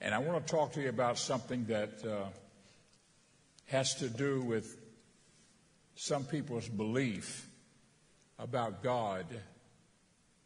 [0.00, 2.24] And I want to talk to you about something that uh,
[3.66, 4.76] has to do with
[5.94, 7.46] some people's belief
[8.38, 9.26] about God.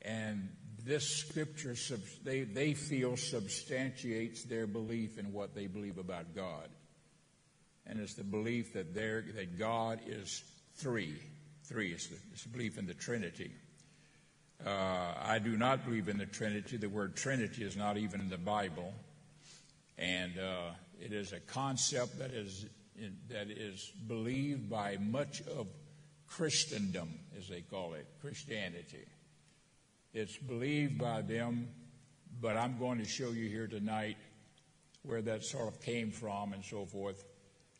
[0.02, 0.48] And
[0.84, 1.76] this scripture,
[2.24, 6.68] they, they feel, substantiates their belief in what they believe about God.
[7.86, 10.42] And it's the belief that, that God is
[10.76, 11.14] three.
[11.62, 13.52] Three is the, it's the belief in the Trinity.
[14.66, 16.76] Uh, I do not believe in the Trinity.
[16.76, 18.92] The word Trinity is not even in the Bible.
[19.96, 20.70] And uh,
[21.00, 22.66] it is a concept that is,
[23.28, 25.66] that is believed by much of
[26.26, 29.04] Christendom, as they call it, Christianity.
[30.12, 31.68] It's believed by them,
[32.40, 34.16] but I'm going to show you here tonight
[35.02, 37.24] where that sort of came from and so forth,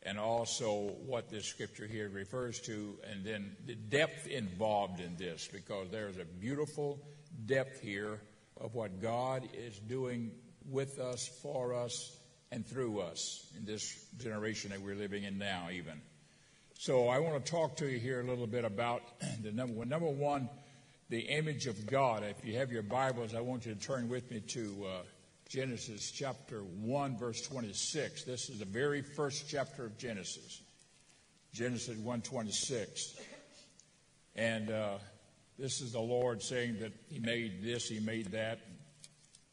[0.03, 5.49] and also what this scripture here refers to, and then the depth involved in this,
[5.51, 6.99] because there's a beautiful
[7.45, 8.21] depth here
[8.61, 10.31] of what God is doing
[10.69, 12.17] with us, for us,
[12.51, 16.01] and through us in this generation that we're living in now, even.
[16.77, 19.01] So I want to talk to you here a little bit about
[19.43, 19.89] the number one.
[19.89, 20.49] Number one,
[21.09, 22.23] the image of God.
[22.23, 25.01] If you have your Bibles, I want you to turn with me to uh,
[25.49, 28.23] Genesis chapter 1, verse 26.
[28.23, 30.61] This is the very first chapter of Genesis.
[31.53, 33.17] Genesis 1:26.
[34.35, 34.97] And uh,
[35.57, 38.59] this is the Lord saying that He made this, He made that,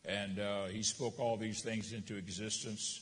[0.04, 3.00] and uh, he spoke all these things into existence.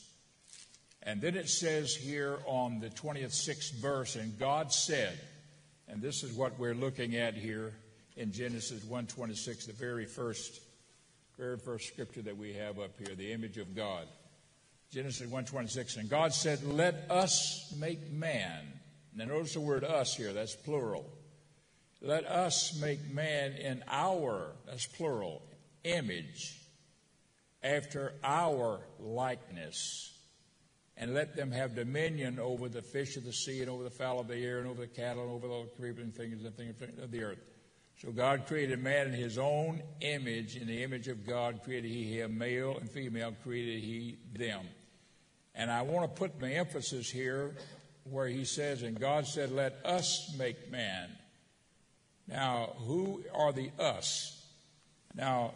[1.02, 5.18] And then it says here on the 26th verse, and God said,
[5.88, 7.72] and this is what we're looking at here
[8.16, 10.60] in Genesis 1:26, the very first,
[11.38, 14.06] very first scripture that we have up here, the image of God.
[14.92, 18.78] Genesis 1:26, and God said, "Let us make man."
[19.14, 20.32] Now notice the word "us" here.
[20.32, 21.10] That's plural.
[22.02, 25.42] Let us make man in our, that's plural,
[25.82, 26.59] image
[27.62, 30.12] after our likeness,
[30.96, 34.20] and let them have dominion over the fish of the sea, and over the fowl
[34.20, 36.74] of the air, and over the cattle, and over all the creeping things and things
[37.02, 37.38] of the earth.
[38.00, 40.56] So God created man in his own image.
[40.56, 44.66] In the image of God created he him, male and female created he them.
[45.54, 47.56] And I want to put my emphasis here
[48.04, 51.10] where he says, and God said, let us make man.
[52.26, 54.46] Now, who are the us?
[55.14, 55.52] Now,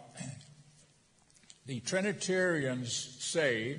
[1.67, 3.79] the Trinitarians say,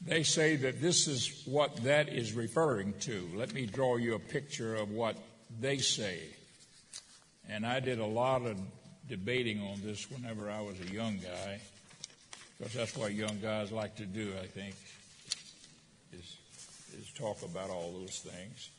[0.00, 3.28] they say that this is what that is referring to.
[3.34, 5.16] Let me draw you a picture of what
[5.60, 6.20] they say.
[7.48, 8.58] And I did a lot of
[9.08, 11.60] debating on this whenever I was a young guy,
[12.58, 14.74] because that's what young guys like to do, I think,
[16.12, 16.36] is,
[16.98, 18.70] is talk about all those things.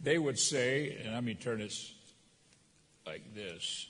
[0.00, 1.92] They would say, and let me turn this
[3.04, 3.86] like this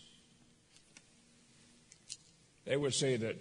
[2.64, 3.36] they would say that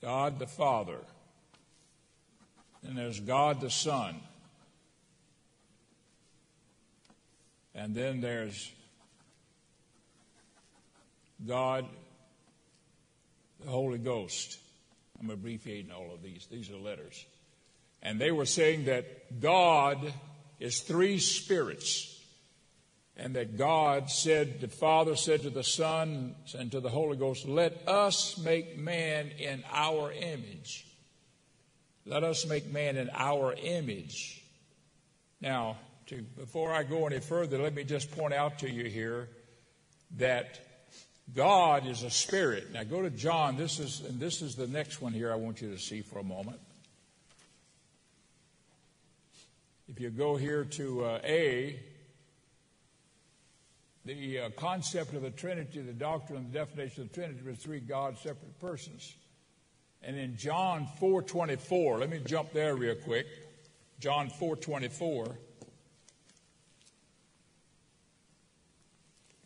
[0.00, 0.98] God the Father,
[2.86, 4.20] and there's God the Son,
[7.74, 8.70] and then there's
[11.46, 11.86] God
[13.60, 14.58] the Holy Ghost.
[15.20, 16.46] I'm abbreviating all of these.
[16.50, 17.26] These are letters.
[18.02, 20.12] And they were saying that God
[20.58, 22.19] is three spirits
[23.16, 27.46] and that God said, the Father said to the Son and to the Holy Ghost,
[27.46, 30.86] Let us make man in our image.
[32.06, 34.42] Let us make man in our image.
[35.40, 35.76] Now,
[36.06, 39.28] to, before I go any further, let me just point out to you here
[40.16, 40.58] that
[41.34, 42.72] God is a spirit.
[42.72, 43.56] Now go to John.
[43.56, 46.18] This is, and this is the next one here I want you to see for
[46.18, 46.58] a moment.
[49.88, 51.80] If you go here to uh, A,
[54.04, 57.58] the uh, concept of the Trinity, the doctrine and the definition of the Trinity was
[57.58, 59.14] three God separate persons.
[60.02, 63.26] And in John 4:24, let me jump there real quick.
[63.98, 65.36] John 4:24.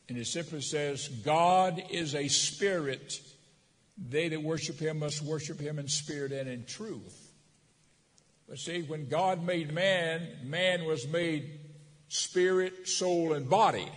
[0.09, 3.21] And it simply says, God is a spirit.
[3.97, 7.33] They that worship him must worship him in spirit and in truth.
[8.49, 11.59] But see, when God made man, man was made
[12.09, 13.89] spirit, soul, and body.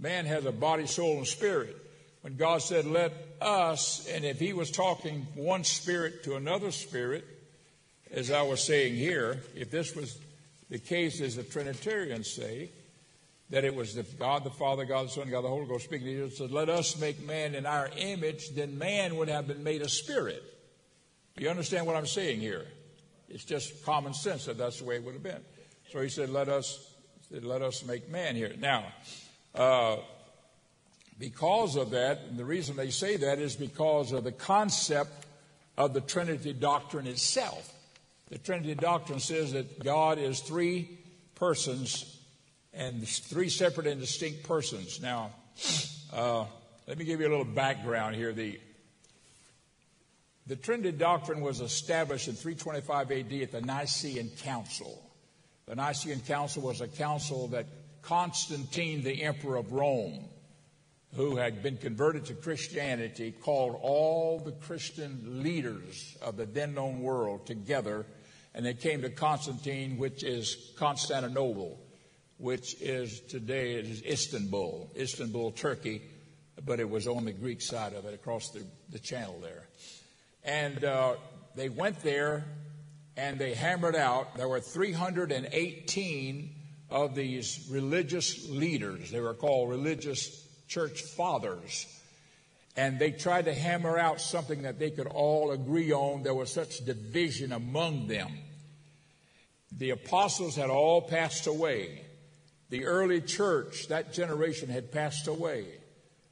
[0.00, 1.76] Man has a body, soul, and spirit.
[2.22, 7.24] When God said, let us, and if he was talking one spirit to another spirit,
[8.10, 10.18] as I was saying here, if this was
[10.68, 12.70] the case as the Trinitarians say,
[13.50, 16.06] that it was the God the Father, God the Son, God the Holy Ghost speaking
[16.06, 19.64] to you, said, let us make man in our image, then man would have been
[19.64, 20.42] made a spirit.
[21.36, 22.66] Do you understand what I'm saying here?
[23.28, 25.42] It's just common sense that that's the way it would have been.
[25.90, 26.92] So he said, let us,
[27.30, 28.52] said, let us make man here.
[28.58, 28.84] Now,
[29.54, 29.96] uh,
[31.18, 35.26] because of that, and the reason they say that is because of the concept
[35.76, 37.72] of the Trinity doctrine itself.
[38.30, 40.98] The Trinity doctrine says that God is three
[41.34, 42.18] persons
[42.72, 45.00] and three separate and distinct persons.
[45.00, 45.32] Now,
[46.12, 46.44] uh,
[46.86, 48.32] let me give you a little background here.
[48.32, 48.58] The,
[50.46, 55.02] the Trinity doctrine was established in 325 AD at the Nicene Council.
[55.66, 57.66] The Nicene Council was a council that
[58.02, 60.24] Constantine, the Emperor of Rome,
[61.14, 67.00] who had been converted to Christianity, called all the Christian leaders of the then known
[67.00, 68.06] world together,
[68.54, 71.78] and they came to Constantine, which is Constantinople,
[72.38, 76.02] which is today Istanbul, Istanbul, Turkey,
[76.64, 79.66] but it was on the Greek side of it, across the, the channel there.
[80.44, 81.14] And uh,
[81.54, 82.44] they went there
[83.16, 86.59] and they hammered out, there were 318
[86.90, 89.10] of these religious leaders.
[89.10, 91.86] They were called religious church fathers.
[92.76, 96.22] And they tried to hammer out something that they could all agree on.
[96.22, 98.30] There was such division among them.
[99.76, 102.02] The apostles had all passed away.
[102.70, 105.66] The early church, that generation had passed away.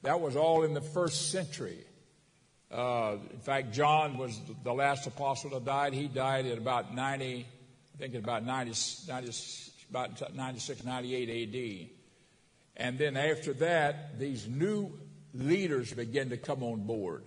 [0.02, 1.78] That was all in the first century.
[2.70, 5.94] Uh, in fact, John was the last apostle that died.
[5.94, 7.46] He died at about 90,
[7.94, 8.72] I think at about 90,
[9.08, 9.32] 90
[9.90, 11.90] about 96, 98 AD.
[12.76, 14.92] And then after that, these new
[15.34, 17.24] leaders begin to come on board.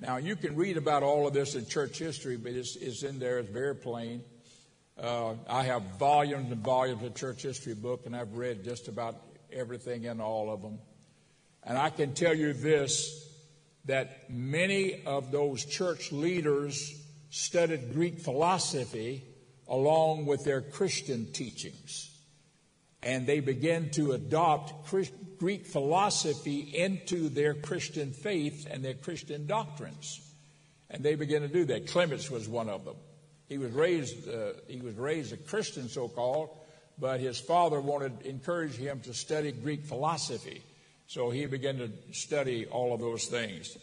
[0.00, 3.18] Now, you can read about all of this in church history, but it's, it's in
[3.18, 3.38] there.
[3.38, 4.22] It's very plain.
[4.98, 9.16] Uh, I have volumes and volumes of church history book, and I've read just about
[9.52, 10.78] everything in all of them.
[11.62, 13.26] And I can tell you this
[13.86, 16.94] that many of those church leaders
[17.30, 19.24] studied Greek philosophy
[19.70, 22.10] along with their Christian teachings.
[23.02, 24.92] And they began to adopt
[25.38, 30.20] Greek philosophy into their Christian faith and their Christian doctrines.
[30.90, 31.86] And they began to do that.
[31.86, 32.96] Clements was one of them.
[33.48, 36.50] He was raised, uh, he was raised a Christian, so called,
[36.98, 40.62] but his father wanted to encourage him to study Greek philosophy.
[41.06, 43.76] So he began to study all of those things.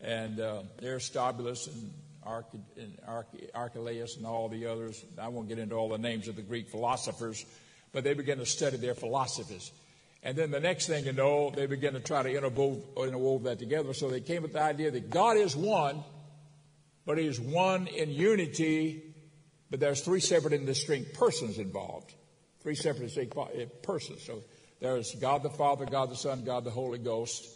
[0.00, 1.92] And uh, Aristobulus and
[2.24, 5.04] Archelaus and all the others.
[5.18, 7.44] I won't get into all the names of the Greek philosophers,
[7.92, 9.72] but they began to study their philosophies.
[10.22, 13.58] And then the next thing you know, they began to try to interwove, interwove that
[13.58, 13.92] together.
[13.92, 16.02] So they came with the idea that God is one,
[17.04, 19.02] but He is one in unity,
[19.70, 22.14] but there's three separate and distinct persons involved.
[22.62, 24.22] Three separate and distinct eh, persons.
[24.22, 24.42] So
[24.80, 27.46] there's God the Father, God the Son, God the Holy Ghost.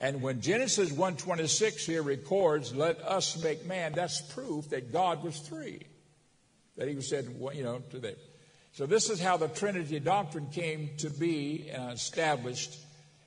[0.00, 5.38] And when Genesis 1:26 here records, "Let us make man," that's proof that God was
[5.40, 5.80] three.
[6.76, 8.16] That He said, you know, to them.
[8.72, 12.76] So this is how the Trinity doctrine came to be established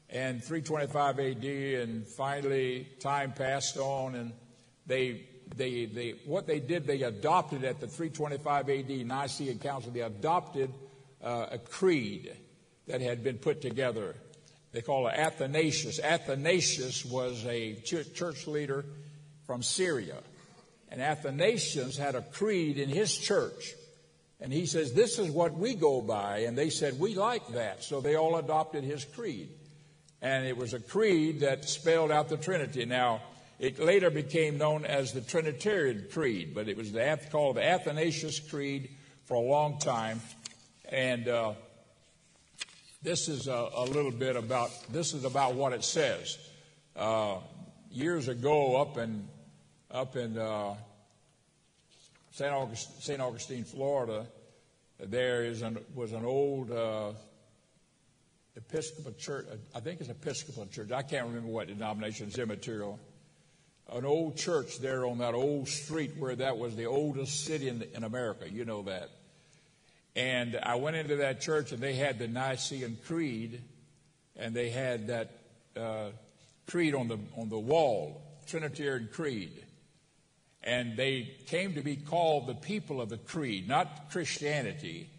[0.10, 1.76] in 325 A.D.
[1.76, 4.34] And finally, time passed on, and
[4.86, 5.26] they,
[5.56, 9.04] they, they, what they did, they adopted at the 325 A.D.
[9.06, 9.92] Nicene Council.
[9.92, 10.72] They adopted
[11.24, 12.32] uh, a creed
[12.86, 14.16] that had been put together
[14.72, 16.00] they call it Athanasius.
[16.00, 18.86] Athanasius was a church leader
[19.46, 20.18] from Syria.
[20.92, 23.74] And Athanasius had a creed in his church.
[24.40, 26.40] And he says, This is what we go by.
[26.40, 27.84] And they said, We like that.
[27.84, 29.50] So they all adopted his creed.
[30.22, 32.86] And it was a creed that spelled out the Trinity.
[32.86, 33.22] Now,
[33.58, 38.40] it later became known as the Trinitarian Creed, but it was the, called the Athanasius
[38.40, 38.90] Creed
[39.26, 40.22] for a long time.
[40.90, 41.54] And uh,
[43.02, 46.38] this is a, a, little bit about this is about what it says.
[46.96, 47.38] Uh,
[47.90, 49.28] years ago, up in
[49.90, 50.76] up in uh,
[52.32, 52.52] St.
[52.52, 53.22] August, St.
[53.22, 54.26] Augustine, Florida,
[55.00, 57.12] there is an, was an old uh,
[58.58, 59.48] Episcopal church.
[59.74, 60.92] I think it's Episcopal church.
[60.92, 62.28] I can't remember what denomination.
[62.28, 63.00] It's immaterial.
[63.92, 67.84] An old church there on that old street where that was the oldest city in,
[67.96, 68.48] in America.
[68.50, 69.10] You know that.
[70.20, 73.62] And I went into that church and they had the Nicene Creed
[74.36, 75.32] and they had that
[75.78, 76.10] uh,
[76.68, 79.64] creed on the, on the wall, Trinitarian Creed.
[80.62, 85.10] And they came to be called the people of the creed, not Christianity,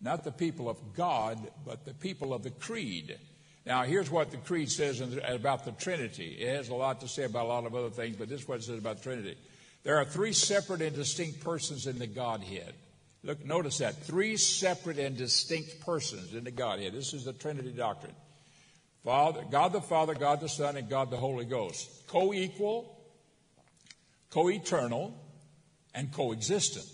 [0.00, 3.18] not the people of God, but the people of the creed.
[3.66, 6.38] Now, here's what the creed says about the Trinity.
[6.40, 8.48] It has a lot to say about a lot of other things, but this is
[8.48, 9.36] what it says about Trinity.
[9.82, 12.72] There are three separate and distinct persons in the Godhead.
[13.22, 13.96] Look, notice that.
[14.04, 16.92] Three separate and distinct persons in the Godhead.
[16.92, 18.14] This is the Trinity doctrine.
[19.04, 22.06] Father, God the Father, God the Son, and God the Holy Ghost.
[22.08, 22.98] Co equal,
[24.30, 25.14] co eternal,
[25.94, 26.86] and coexistent.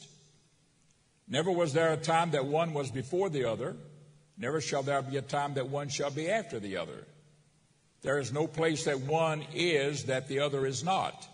[1.29, 3.77] Never was there a time that one was before the other.
[4.37, 7.07] Never shall there be a time that one shall be after the other.
[8.03, 11.27] There is no place that one is that the other is not.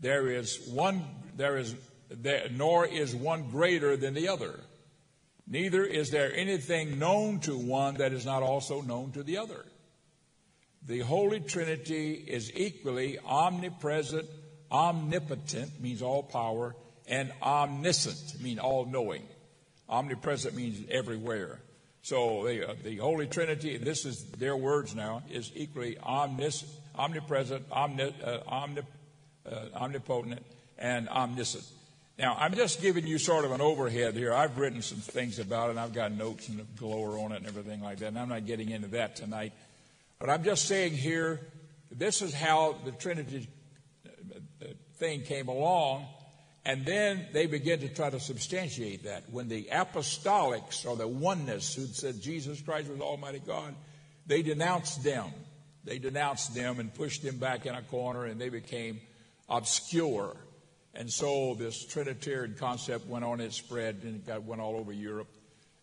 [0.00, 1.02] There is one,
[1.36, 1.74] there is,
[2.10, 4.60] there, nor is one greater than the other.
[5.46, 9.64] Neither is there anything known to one that is not also known to the other.
[10.86, 14.26] The Holy Trinity is equally omnipresent,
[14.70, 16.74] omnipotent, means all power,
[17.06, 19.26] and omniscient, means all knowing.
[19.88, 21.60] Omnipresent means everywhere.
[22.02, 27.64] So the, uh, the Holy Trinity, this is their words now, is equally omnis, omnipresent,
[27.70, 28.82] omni, uh, omni,
[29.50, 30.44] uh, omnipotent,
[30.78, 31.64] and omniscient.
[32.16, 34.32] Now, I'm just giving you sort of an overhead here.
[34.32, 37.38] I've written some things about it, and I've got notes and a glower on it
[37.38, 39.52] and everything like that, and I'm not getting into that tonight.
[40.20, 41.40] But I'm just saying here,
[41.90, 43.48] this is how the Trinity
[44.06, 44.66] uh,
[44.96, 46.06] thing came along,
[46.64, 49.24] and then they begin to try to substantiate that.
[49.30, 53.74] When the apostolics or the oneness who said Jesus Christ was Almighty God,
[54.26, 55.32] they denounced them.
[55.82, 59.00] They denounced them and pushed them back in a corner, and they became
[59.48, 60.36] obscure.
[60.96, 64.92] And so this Trinitarian concept went on, it spread, and it got, went all over
[64.92, 65.28] Europe.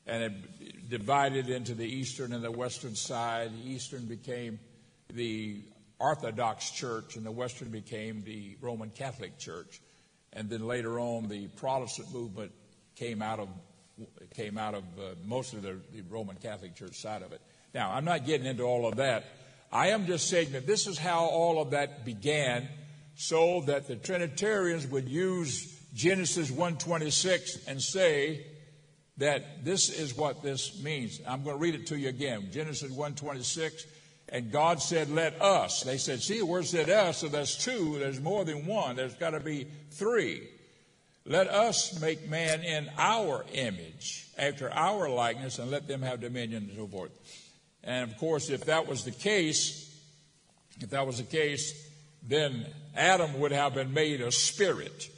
[0.08, 3.52] And it divided into the eastern and the western side.
[3.54, 4.60] The eastern became
[5.14, 5.62] the
[6.00, 9.82] Orthodox Church, and the western became the Roman Catholic Church.
[10.34, 12.52] And then later on, the Protestant movement
[12.96, 13.50] came out of
[14.34, 17.42] came out of uh, most of the, the Roman Catholic Church side of it.
[17.74, 19.26] Now, I'm not getting into all of that.
[19.72, 22.68] I am just saying that this is how all of that began
[23.22, 28.48] so that the Trinitarians would use Genesis 1:26 and say
[29.18, 31.22] that this is what this means.
[31.28, 32.50] I'm going to read it to you again.
[32.52, 33.86] Genesis 1:26
[34.30, 38.00] and God said, "Let us." They said, "See, the word said us, so that's two.
[38.00, 38.96] There's more than one.
[38.96, 40.48] There's got to be three.
[41.24, 46.70] Let us make man in our image, after our likeness, and let them have dominion
[46.70, 47.12] and so forth."
[47.84, 49.92] And of course, if that was the case,
[50.80, 51.74] if that was the case,
[52.24, 55.10] then Adam would have been made a spirit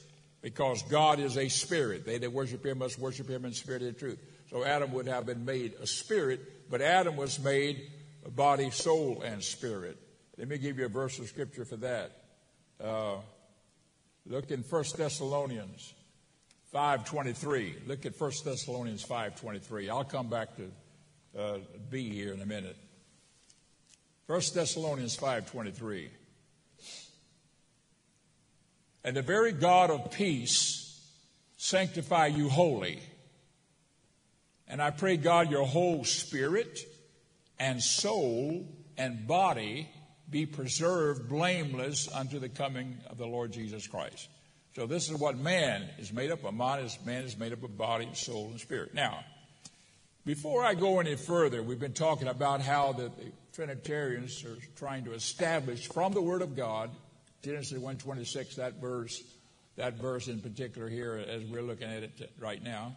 [0.41, 2.05] because God is a spirit.
[2.05, 4.19] They that worship him must worship him in spirit and truth.
[4.49, 7.89] So Adam would have been made a spirit, but Adam was made
[8.25, 9.97] a body, soul, and spirit.
[10.37, 12.11] Let me give you a verse of scripture for that.
[12.83, 13.15] Uh,
[14.27, 15.93] look in 1 Thessalonians
[16.73, 17.87] 5.23.
[17.87, 19.89] Look at 1 Thessalonians 5.23.
[19.89, 20.71] I'll come back to
[21.39, 21.57] uh,
[21.89, 22.77] B here in a minute.
[24.27, 26.09] 1 Thessalonians 5.23.
[29.03, 31.01] And the very God of peace
[31.57, 32.99] sanctify you wholly.
[34.67, 36.79] And I pray, God, your whole spirit
[37.59, 38.65] and soul
[38.97, 39.89] and body
[40.29, 44.29] be preserved blameless unto the coming of the Lord Jesus Christ.
[44.75, 46.53] So this is what man is made up of.
[46.53, 48.93] Man is, man is made up of body, soul, and spirit.
[48.93, 49.23] Now,
[50.25, 55.03] before I go any further, we've been talking about how the, the Trinitarians are trying
[55.03, 56.89] to establish from the Word of God
[57.43, 59.21] Genesis 126, that verse,
[59.75, 62.95] that verse in particular here, as we're looking at it right now,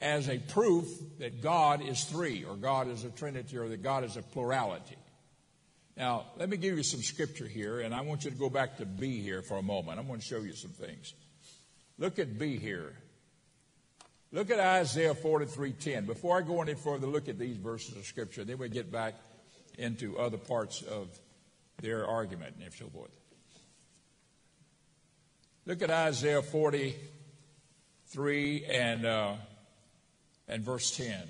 [0.00, 0.88] as a proof
[1.20, 4.96] that God is three, or God is a trinity, or that God is a plurality.
[5.96, 8.78] Now, let me give you some scripture here, and I want you to go back
[8.78, 10.00] to B here for a moment.
[10.00, 11.14] I'm going to show you some things.
[11.98, 12.94] Look at B here.
[14.32, 16.06] Look at Isaiah 43:10.
[16.06, 18.44] Before I go any further, look at these verses of scripture.
[18.44, 19.14] Then we get back
[19.78, 21.08] into other parts of
[21.80, 23.10] their argument and so forth.
[25.64, 29.34] Look at Isaiah 43 and, uh,
[30.48, 31.22] and verse 10.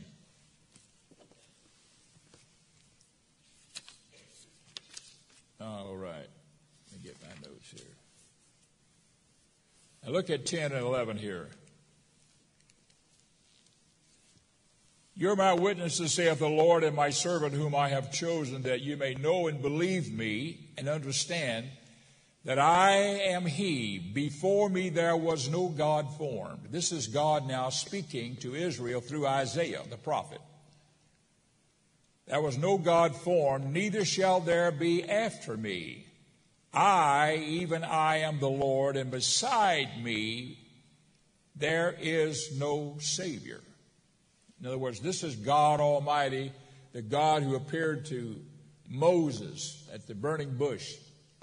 [5.61, 6.15] All right.
[6.15, 6.31] Let
[6.93, 7.83] me get my notes here.
[10.03, 11.51] Now look at 10 and 11 here.
[15.15, 18.97] You're my witnesses, saith the Lord, and my servant whom I have chosen, that you
[18.97, 21.67] may know and believe me and understand
[22.45, 23.99] that I am He.
[23.99, 26.69] Before me there was no God formed.
[26.71, 30.41] This is God now speaking to Israel through Isaiah, the prophet.
[32.27, 36.07] There was no God formed, neither shall there be after me.
[36.73, 40.59] I, even I, am the Lord, and beside me
[41.55, 43.61] there is no Savior.
[44.61, 46.53] In other words, this is God Almighty,
[46.93, 48.41] the God who appeared to
[48.89, 50.95] Moses at the burning bush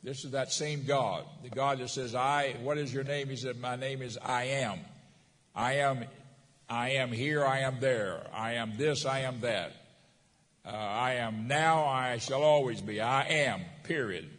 [0.04, 1.26] this is that same God.
[1.44, 3.28] The God that says, I, what is your name?
[3.28, 4.80] He said, My name is I am.
[5.54, 6.06] I am,
[6.70, 8.26] I am here, I am there.
[8.34, 9.74] I am this, I am that.
[10.66, 13.02] Uh, I am now, I shall always be.
[13.02, 14.30] I am, period.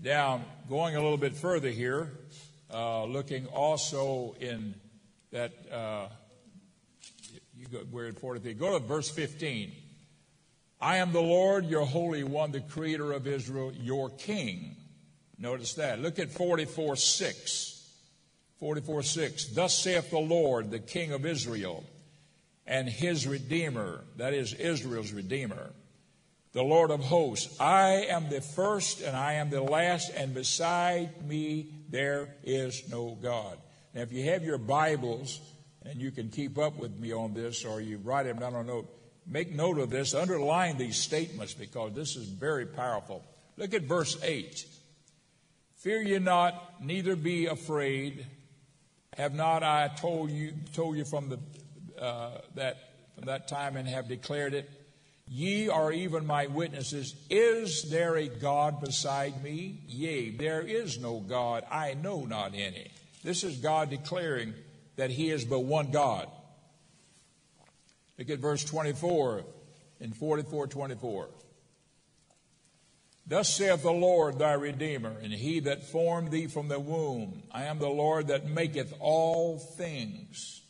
[0.00, 2.10] Now, going a little bit further here,
[2.72, 4.74] uh, looking also in
[5.30, 6.08] that, uh,
[7.56, 8.54] you go, we're in 43.
[8.54, 9.72] Go to verse 15.
[10.82, 14.74] I am the Lord, your Holy One, the Creator of Israel, your King.
[15.38, 16.00] Notice that.
[16.00, 17.88] Look at 44 6.
[18.58, 19.46] 44 6.
[19.54, 21.84] Thus saith the Lord, the King of Israel,
[22.66, 25.70] and his Redeemer, that is Israel's Redeemer,
[26.52, 27.60] the Lord of hosts.
[27.60, 33.16] I am the first and I am the last, and beside me there is no
[33.22, 33.56] God.
[33.94, 35.40] Now, if you have your Bibles,
[35.84, 38.64] and you can keep up with me on this, or you write them down on
[38.64, 38.88] a note,
[39.26, 43.24] make note of this, underline these statements because this is very powerful.
[43.56, 44.66] Look at verse 8.
[45.76, 48.26] Fear ye not, neither be afraid.
[49.16, 52.76] Have not I told you told you from the uh, that
[53.14, 54.70] from that time and have declared it?
[55.28, 57.14] Ye are even my witnesses.
[57.30, 59.80] Is there a God beside me?
[59.86, 61.64] Yea, there is no God.
[61.70, 62.90] I know not any.
[63.22, 64.54] This is God declaring
[64.96, 66.28] that He is but one God.
[68.18, 69.44] Look at verse 24
[70.00, 71.28] in 44 24.
[73.26, 77.44] Thus saith the Lord thy Redeemer, and he that formed thee from the womb.
[77.52, 80.62] I am the Lord that maketh all things,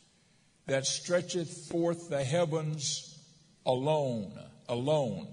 [0.66, 3.18] that stretcheth forth the heavens
[3.64, 5.28] alone, alone,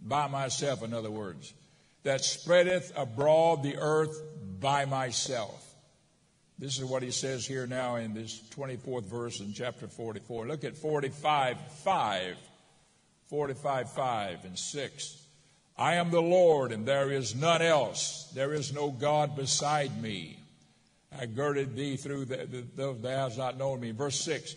[0.00, 1.54] by myself, in other words,
[2.02, 4.20] that spreadeth abroad the earth
[4.60, 5.63] by myself.
[6.64, 10.46] This is what he says here now in this 24th verse in chapter 44.
[10.46, 12.36] Look at 45 5.
[13.28, 15.26] 45 5 and 6.
[15.76, 18.32] I am the Lord, and there is none else.
[18.34, 20.38] There is no God beside me.
[21.14, 23.90] I girded thee through the, those that has not known me.
[23.90, 24.54] Verse 6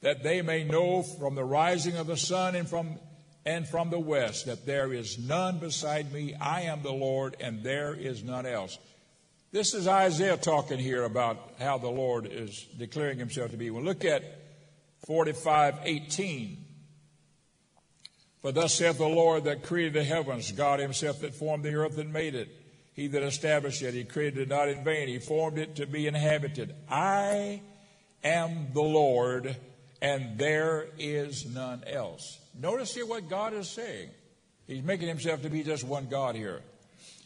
[0.00, 2.98] that they may know from the rising of the sun and from
[3.44, 6.34] and from the west that there is none beside me.
[6.40, 8.78] I am the Lord, and there is none else.
[9.52, 13.70] This is Isaiah talking here about how the Lord is declaring himself to be.
[13.70, 14.22] Well, look at
[15.06, 16.64] 45 18.
[18.42, 21.98] For thus saith the Lord that created the heavens, God himself that formed the earth
[21.98, 22.48] and made it.
[22.94, 25.08] He that established it, he created it not in vain.
[25.08, 26.72] He formed it to be inhabited.
[26.88, 27.60] I
[28.22, 29.56] am the Lord,
[30.00, 32.38] and there is none else.
[32.56, 34.10] Notice here what God is saying.
[34.68, 36.62] He's making himself to be just one God here.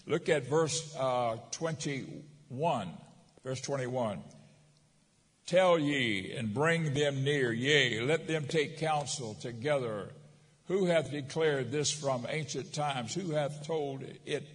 [0.07, 2.89] Look at verse uh, 21.
[3.43, 4.21] Verse 21.
[5.47, 10.09] Tell ye and bring them near, yea, let them take counsel together.
[10.69, 13.15] Who hath declared this from ancient times?
[13.15, 14.49] Who hath told it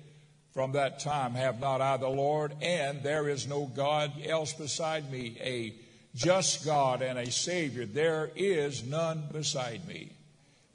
[0.54, 1.34] from that time?
[1.34, 2.54] Have not I the Lord?
[2.62, 5.76] And there is no God else beside me, a
[6.16, 7.86] just God and a Savior.
[7.86, 10.12] There is none beside me.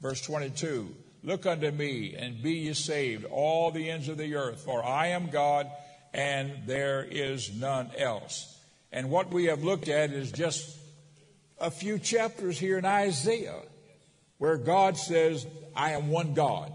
[0.01, 0.95] Verse 22.
[1.25, 5.07] Look unto me and be ye saved, all the ends of the earth, for I
[5.07, 5.69] am God
[6.13, 8.57] and there is none else.
[8.91, 10.77] And what we have looked at is just
[11.59, 13.59] a few chapters here in Isaiah
[14.37, 16.71] where God says, I am one God.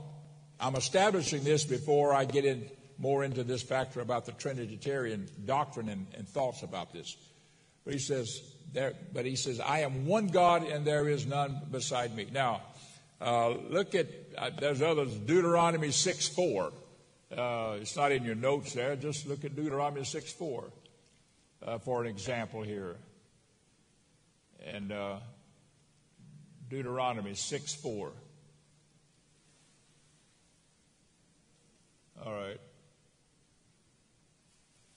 [0.59, 5.89] I'm establishing this before I get in more into this factor about the Trinitarian doctrine
[5.89, 7.17] and, and thoughts about this.
[7.85, 11.61] But he says, there, but he says, I am one God and there is none
[11.71, 12.27] beside me.
[12.33, 12.63] Now,
[13.21, 14.07] uh, look at,
[14.41, 16.73] uh, there's others, Deuteronomy 6 4.
[17.37, 18.97] Uh, it's not in your notes there.
[18.97, 20.65] Just look at Deuteronomy 6 4
[21.67, 22.97] uh, for an example here.
[24.67, 25.17] And uh,
[26.71, 28.13] Deuteronomy 6 4.
[32.25, 32.61] All right.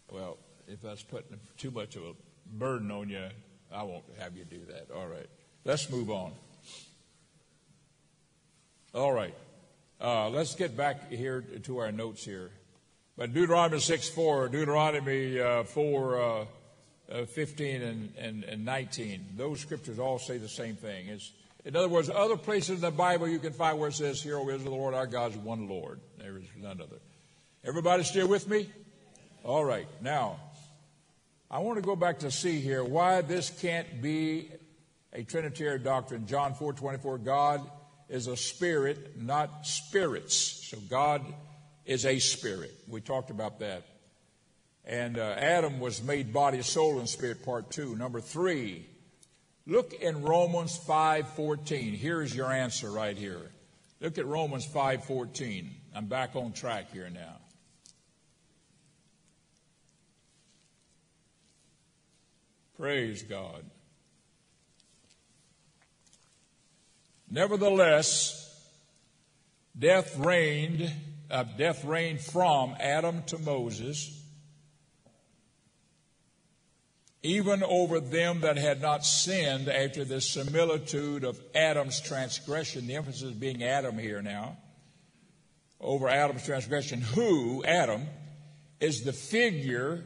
[0.09, 2.13] Well, if that's putting too much of a
[2.51, 3.27] burden on you,
[3.73, 4.87] I won't have you do that.
[4.95, 5.27] All right.
[5.65, 6.31] Let's move on.
[8.93, 9.33] All right.
[9.99, 12.51] Uh, let's get back here to our notes here.
[13.17, 16.45] But Deuteronomy 6 4, Deuteronomy uh, 4 uh,
[17.11, 21.07] uh 15 and, and, and, 19, those scriptures all say the same thing.
[21.07, 21.31] It's,
[21.65, 24.37] in other words, other places in the Bible you can find where it says, Hear,
[24.37, 25.99] O is the Lord our God is one Lord.
[26.19, 26.99] There is none other.
[27.63, 28.69] Everybody still with me?
[29.43, 29.87] All right.
[30.01, 30.39] Now,
[31.49, 34.51] I want to go back to see here why this can't be
[35.11, 36.27] a Trinitarian doctrine.
[36.27, 37.67] John 4 24, God
[38.09, 40.35] is a spirit, not spirits.
[40.35, 41.21] So God
[41.85, 42.73] is a spirit.
[42.87, 43.83] We talked about that.
[44.85, 47.95] And uh, Adam was made body, soul, and spirit, part two.
[47.95, 48.85] Number three,
[49.65, 51.95] look in Romans 5.14.
[51.95, 53.51] Here's your answer right here.
[54.01, 55.69] Look at Romans 5.14.
[55.95, 57.37] I'm back on track here now.
[62.75, 63.63] Praise God.
[67.33, 68.47] Nevertheless,
[69.77, 70.87] death reigned,
[71.31, 74.21] uh, death reigned from Adam to Moses,
[77.23, 82.85] even over them that had not sinned after the similitude of Adam's transgression.
[82.85, 84.57] The emphasis being Adam here now.
[85.81, 88.05] Over Adam's transgression, who, Adam,
[88.79, 90.03] is the figure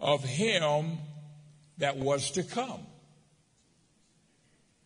[0.00, 0.98] of him
[1.76, 2.80] that was to come.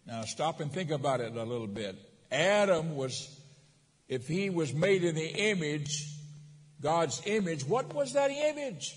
[0.07, 1.97] Now stop and think about it a little bit.
[2.31, 3.41] Adam was,
[4.09, 6.09] if he was made in the image,
[6.81, 8.97] God's image, what was that image?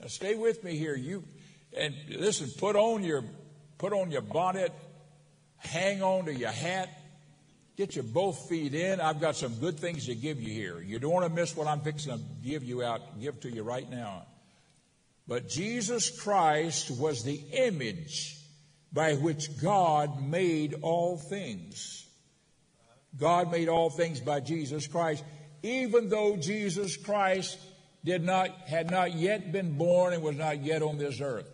[0.00, 0.96] Now stay with me here.
[0.96, 1.24] You,
[1.76, 3.24] and listen, put on your,
[3.78, 4.72] put on your bonnet,
[5.56, 6.88] hang on to your hat,
[7.76, 9.00] get your both feet in.
[9.00, 10.80] I've got some good things to give you here.
[10.80, 13.62] You don't want to miss what I'm fixing to give you out, give to you
[13.62, 14.26] right now.
[15.26, 18.37] But Jesus Christ was the image
[18.92, 22.06] by which God made all things.
[23.18, 25.24] God made all things by Jesus Christ,
[25.62, 27.58] even though Jesus Christ
[28.04, 31.48] did not, had not yet been born and was not yet on this earth.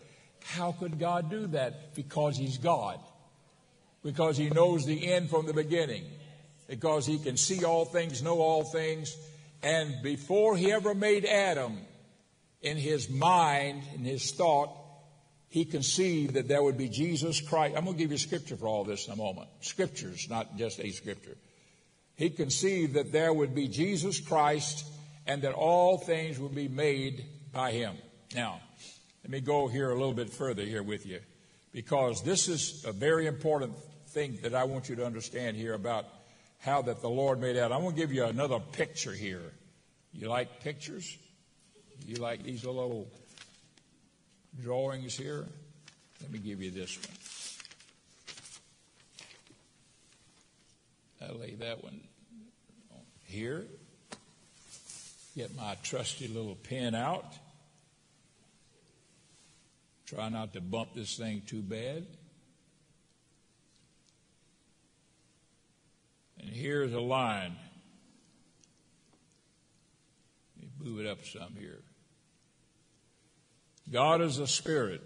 [0.44, 1.94] How could God do that?
[1.94, 3.00] Because He's God.
[4.02, 6.04] Because He knows the end from the beginning.
[6.68, 9.16] Because He can see all things, know all things.
[9.62, 11.78] And before He ever made Adam,
[12.60, 14.70] in His mind, in His thought,
[15.54, 17.76] He conceived that there would be Jesus Christ.
[17.76, 19.46] I'm going to give you scripture for all this in a moment.
[19.60, 21.36] Scriptures, not just a scripture.
[22.16, 24.84] He conceived that there would be Jesus Christ
[25.28, 27.94] and that all things would be made by Him.
[28.34, 28.62] Now,
[29.22, 31.20] let me go here a little bit further here with you
[31.72, 33.74] because this is a very important
[34.08, 36.04] thing that I want you to understand here about
[36.58, 37.70] how that the Lord made out.
[37.70, 39.52] I'm going to give you another picture here.
[40.12, 41.16] You like pictures?
[42.08, 43.06] You like these little
[44.62, 45.46] drawings here?
[46.20, 46.98] Let me give you this
[51.20, 51.30] one.
[51.30, 52.00] I lay that one
[53.24, 53.64] here.
[55.36, 57.24] Get my trusty little pen out.
[60.06, 62.06] Try not to bump this thing too bad.
[66.40, 67.56] And here's a line.
[70.56, 71.80] Let me move it up some here.
[73.90, 75.02] God is a spirit.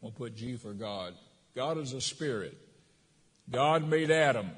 [0.00, 1.14] We'll put G for God.
[1.54, 2.58] God is a spirit.
[3.50, 4.50] God made Adam.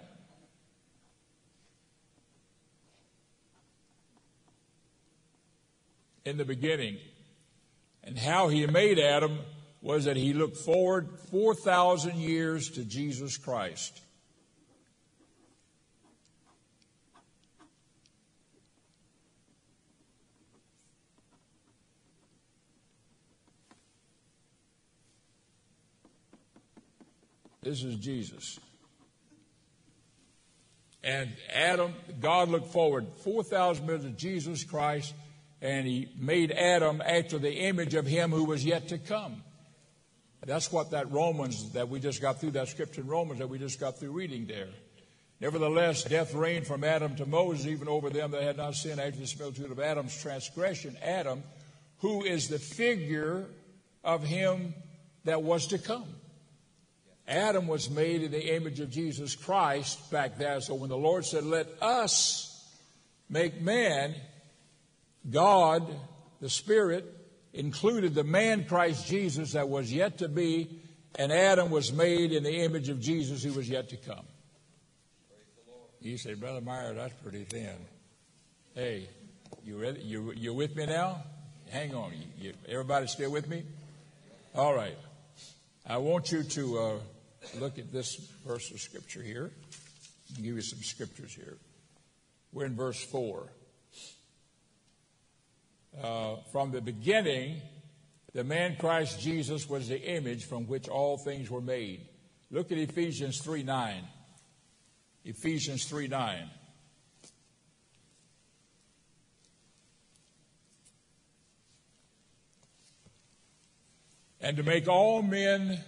[6.27, 6.99] in the beginning.
[8.05, 9.39] And how he made Adam
[9.81, 14.01] was that he looked forward 4,000 years to Jesus Christ.
[27.67, 28.61] This is Jesus.
[31.03, 35.13] And Adam, God looked forward 4,000 years to Jesus Christ
[35.61, 39.43] and he made Adam after the image of him who was yet to come.
[40.45, 43.59] That's what that Romans that we just got through, that scripture in Romans that we
[43.59, 44.69] just got through reading there.
[45.41, 49.19] Nevertheless, death reigned from Adam to Moses, even over them that had not sinned after
[49.19, 50.97] the similitude of Adam's transgression.
[51.03, 51.43] Adam,
[51.99, 53.47] who is the figure
[54.05, 54.73] of him
[55.25, 56.07] that was to come.
[57.29, 60.61] Adam was made in the image of Jesus Christ back there.
[60.61, 62.53] So when the Lord said, Let us
[63.29, 64.15] make man,
[65.29, 65.85] God,
[66.41, 67.05] the Spirit,
[67.53, 70.79] included the man Christ Jesus that was yet to be,
[71.19, 74.25] and Adam was made in the image of Jesus who was yet to come.
[76.01, 77.75] You say, Brother Meyer, that's pretty thin.
[78.75, 79.09] Hey,
[79.65, 80.01] you ready?
[80.03, 81.25] You, you with me now?
[81.71, 82.13] Hang on.
[82.39, 83.65] You, everybody still with me?
[84.55, 84.97] All right.
[85.85, 86.99] I want you to uh,
[87.59, 89.51] look at this verse of Scripture here.
[90.37, 91.57] I'll give you some scriptures here.
[92.53, 93.49] We're in verse 4
[96.03, 97.61] uh, from the beginning,
[98.35, 102.07] the man Christ Jesus was the image from which all things were made.
[102.51, 104.03] Look at Ephesians 3 9.
[105.25, 106.51] Ephesians 3 9.
[114.41, 115.83] And to make all men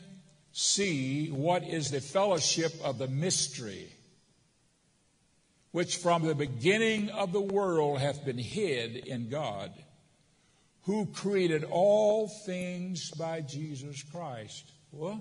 [0.59, 3.87] see what is the fellowship of the mystery,
[5.71, 9.71] which from the beginning of the world hath been hid in God
[10.83, 14.73] who created all things by Jesus Christ.
[14.91, 15.19] What?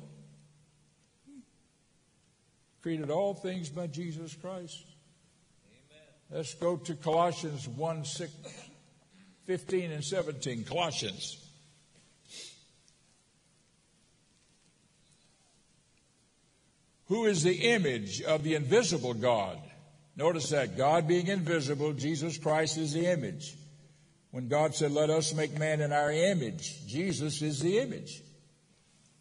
[2.81, 4.85] Created all things by Jesus Christ.
[5.69, 6.07] Amen.
[6.31, 8.31] Let's go to Colossians 1 6,
[9.45, 10.63] 15 and 17.
[10.63, 11.46] Colossians.
[17.07, 19.59] Who is the image of the invisible God?
[20.15, 23.55] Notice that God being invisible, Jesus Christ is the image
[24.31, 26.85] when God said, Let us make man in our image.
[26.87, 28.21] Jesus is the image.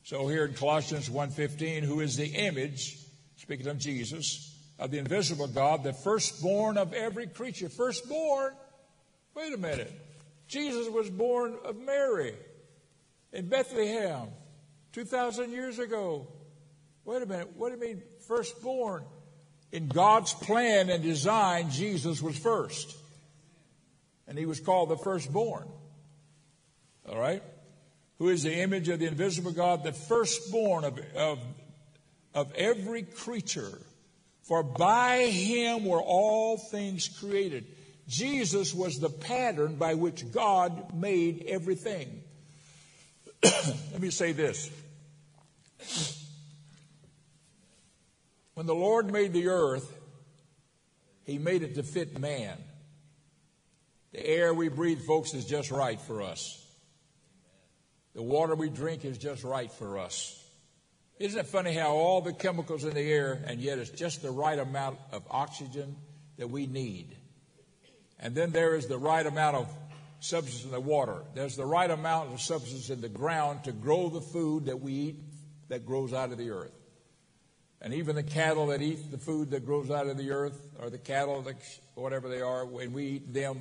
[0.02, 2.96] So here in Colossians 1:15, who is the image,
[3.36, 7.68] speaking of Jesus, of the invisible God, the firstborn of every creature.
[7.68, 8.52] Firstborn?
[9.34, 9.92] Wait a minute.
[10.48, 12.34] Jesus was born of Mary
[13.32, 14.28] in Bethlehem
[14.92, 16.26] 2,000 years ago.
[17.06, 17.52] Wait a minute.
[17.56, 19.04] What do you mean, firstborn?
[19.70, 22.96] In God's plan and design, Jesus was first.
[24.26, 25.68] And he was called the firstborn.
[27.08, 27.44] All right?
[28.18, 31.38] Who is the image of the invisible God, the firstborn of, of,
[32.34, 33.78] of every creature.
[34.42, 37.66] For by him were all things created.
[38.08, 42.22] Jesus was the pattern by which God made everything.
[43.44, 44.70] Let me say this.
[48.56, 49.94] When the Lord made the earth,
[51.24, 52.56] he made it to fit man.
[54.12, 56.64] The air we breathe, folks, is just right for us.
[58.14, 60.42] The water we drink is just right for us.
[61.18, 64.30] Isn't it funny how all the chemicals in the air, and yet it's just the
[64.30, 65.94] right amount of oxygen
[66.38, 67.14] that we need?
[68.18, 69.68] And then there is the right amount of
[70.20, 71.24] substance in the water.
[71.34, 74.92] There's the right amount of substance in the ground to grow the food that we
[74.92, 75.16] eat
[75.68, 76.72] that grows out of the earth.
[77.86, 80.90] And even the cattle that eat the food that grows out of the earth, or
[80.90, 81.54] the cattle that,
[81.94, 83.60] whatever they are, when we eat them,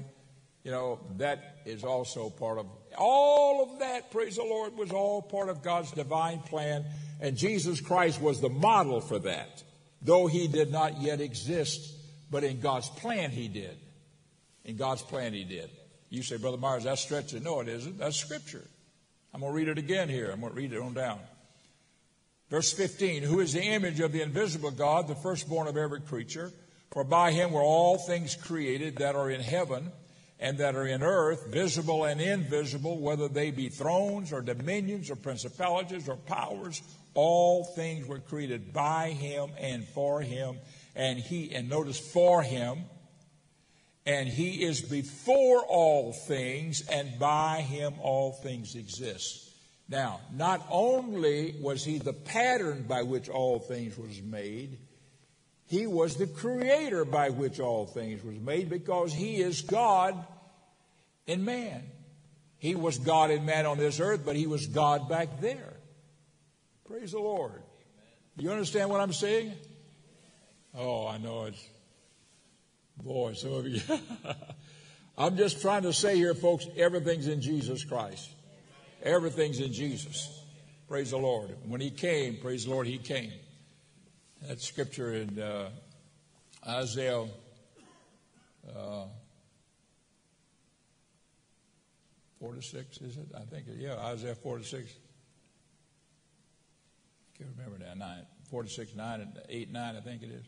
[0.63, 2.65] you know, that is also part of
[2.97, 6.85] all of that, praise the Lord, was all part of God's divine plan.
[7.21, 9.61] And Jesus Christ was the model for that,
[10.01, 11.93] though he did not yet exist,
[12.31, 13.77] but in God's plan he did.
[14.63, 15.69] In God's plan, He did.
[16.09, 17.43] You say, Brother Myers, that's stretching.
[17.43, 17.99] No, it isn't.
[17.99, 18.63] That's Scripture.
[19.31, 20.31] I'm going to read it again here.
[20.31, 21.19] I'm going to read it on down.
[22.49, 26.51] Verse 15 Who is the image of the invisible God, the firstborn of every creature?
[26.91, 29.91] For by him were all things created that are in heaven
[30.39, 35.15] and that are in earth, visible and invisible, whether they be thrones or dominions or
[35.15, 36.81] principalities or powers.
[37.13, 40.57] All things were created by him and for him.
[40.95, 42.83] And he, and notice for him,
[44.05, 49.44] and he is before all things, and by him all things exist.
[49.87, 54.77] Now, not only was he the pattern by which all things was made,
[55.67, 60.15] he was the creator by which all things was made because he is God
[61.27, 61.83] in man.
[62.57, 65.73] He was God in man on this earth, but he was God back there.
[66.87, 67.61] Praise the Lord.
[68.37, 69.53] You understand what I'm saying?
[70.75, 71.63] Oh, I know it's
[73.03, 73.81] Boy, some of you.
[75.17, 78.29] I'm just trying to say here, folks, everything's in Jesus Christ.
[79.05, 80.43] Everything's in Jesus.
[80.87, 81.55] Praise the Lord.
[81.67, 83.31] When He came, praise the Lord, He came.
[84.47, 85.69] That scripture in uh,
[86.67, 87.25] Isaiah
[88.75, 89.05] uh,
[92.39, 93.27] 46, is it?
[93.35, 94.91] I think, yeah, Isaiah four to 46.
[97.37, 100.45] Can't remember now, 9, 46, 9, and 8, 9, I think it is.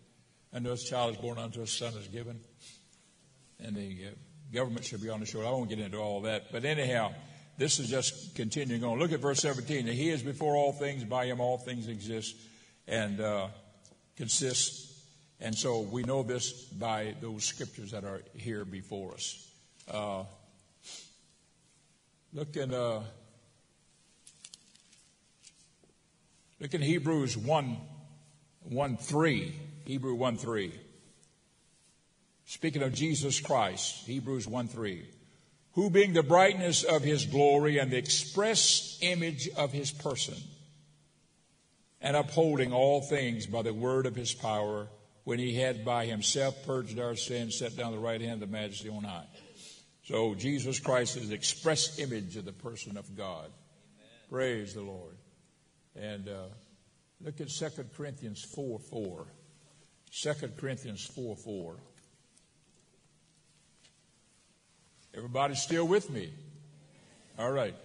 [0.53, 2.39] And this child is born unto us, son is given.
[3.59, 4.09] And the uh,
[4.53, 5.45] government should be on the shore.
[5.45, 6.51] I won't get into all that.
[6.51, 7.11] But anyhow,
[7.57, 8.99] this is just continuing on.
[8.99, 9.87] Look at verse 17.
[9.87, 12.35] He is before all things, by him all things exist
[12.87, 13.47] and uh,
[14.15, 14.93] consist.
[15.39, 19.47] And so we know this by those scriptures that are here before us.
[19.89, 20.23] Uh,
[22.33, 23.01] look in uh,
[26.59, 27.77] look in Hebrews 1
[28.63, 29.55] 1 3.
[29.85, 30.73] Hebrew 1 3.
[32.45, 35.05] Speaking of Jesus Christ, Hebrews 1 3.
[35.77, 40.33] Who being the brightness of his glory and the express image of his person,
[42.01, 44.87] and upholding all things by the word of his power,
[45.23, 48.57] when he had by himself purged our sins, set down the right hand of the
[48.57, 49.27] majesty on high.
[50.05, 53.45] So Jesus Christ is the express image of the person of God.
[53.45, 54.29] Amen.
[54.31, 55.15] Praise the Lord.
[55.95, 56.47] And uh,
[57.23, 59.27] look at 2 Corinthians 4 4.
[60.11, 61.75] 2 Corinthians 4 4.
[65.15, 66.31] Everybody still with me?
[67.37, 67.75] All right.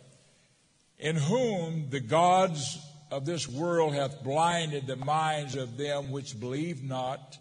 [0.98, 2.78] In whom the gods
[3.10, 7.36] of this world hath blinded the minds of them which believe not,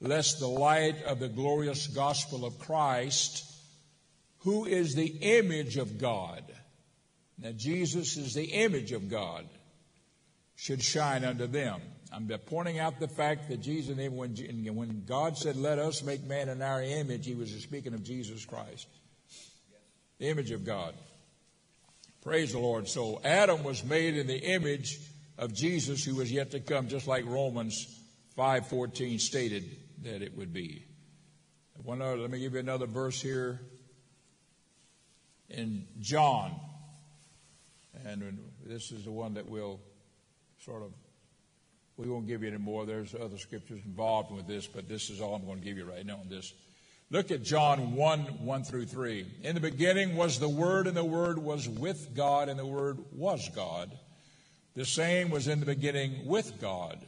[0.00, 3.44] lest the light of the glorious gospel of Christ,
[4.40, 6.44] who is the image of God.
[7.38, 9.48] Now, Jesus is the image of God,
[10.56, 11.80] should shine unto them.
[12.12, 14.34] I'm pointing out the fact that Jesus, when,
[14.74, 18.44] when God said, Let us make man in our image, he was speaking of Jesus
[18.44, 18.86] Christ,
[20.18, 20.94] the image of God.
[22.22, 22.88] Praise the Lord.
[22.88, 24.98] So Adam was made in the image
[25.38, 27.86] of Jesus who was yet to come, just like Romans
[28.36, 29.64] 5.14 stated
[30.02, 30.84] that it would be.
[31.82, 33.60] One other, let me give you another verse here.
[35.48, 36.58] in John.
[38.04, 39.80] And this is the one that we'll
[40.64, 40.92] sort of,
[41.96, 42.86] we won't give you any more.
[42.86, 45.84] There's other scriptures involved with this, but this is all I'm going to give you
[45.84, 46.52] right now on this.
[47.10, 49.26] Look at John 1 1 through 3.
[49.42, 52.98] In the beginning was the Word, and the Word was with God, and the Word
[53.12, 53.90] was God.
[54.74, 56.98] The same was in the beginning with God.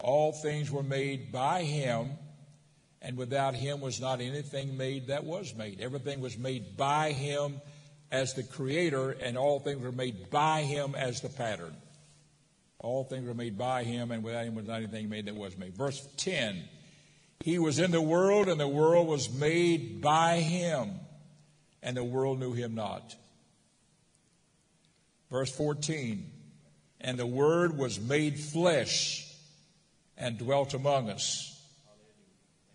[0.00, 2.10] All things were made by Him,
[3.00, 5.80] and without Him was not anything made that was made.
[5.80, 7.60] Everything was made by Him
[8.10, 11.76] as the Creator, and all things were made by Him as the pattern.
[12.80, 15.56] All things were made by Him, and without Him was not anything made that was
[15.56, 15.76] made.
[15.76, 16.68] Verse 10
[17.40, 20.90] he was in the world, and the world was made by him,
[21.82, 23.14] and the world knew him not.
[25.30, 26.30] Verse 14
[27.00, 29.26] And the Word was made flesh
[30.16, 31.52] and dwelt among us.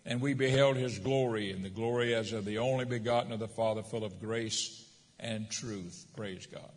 [0.04, 3.48] And we beheld his glory, and the glory as of the only begotten of the
[3.48, 4.84] Father, full of grace
[5.20, 6.06] and truth.
[6.16, 6.70] Praise God.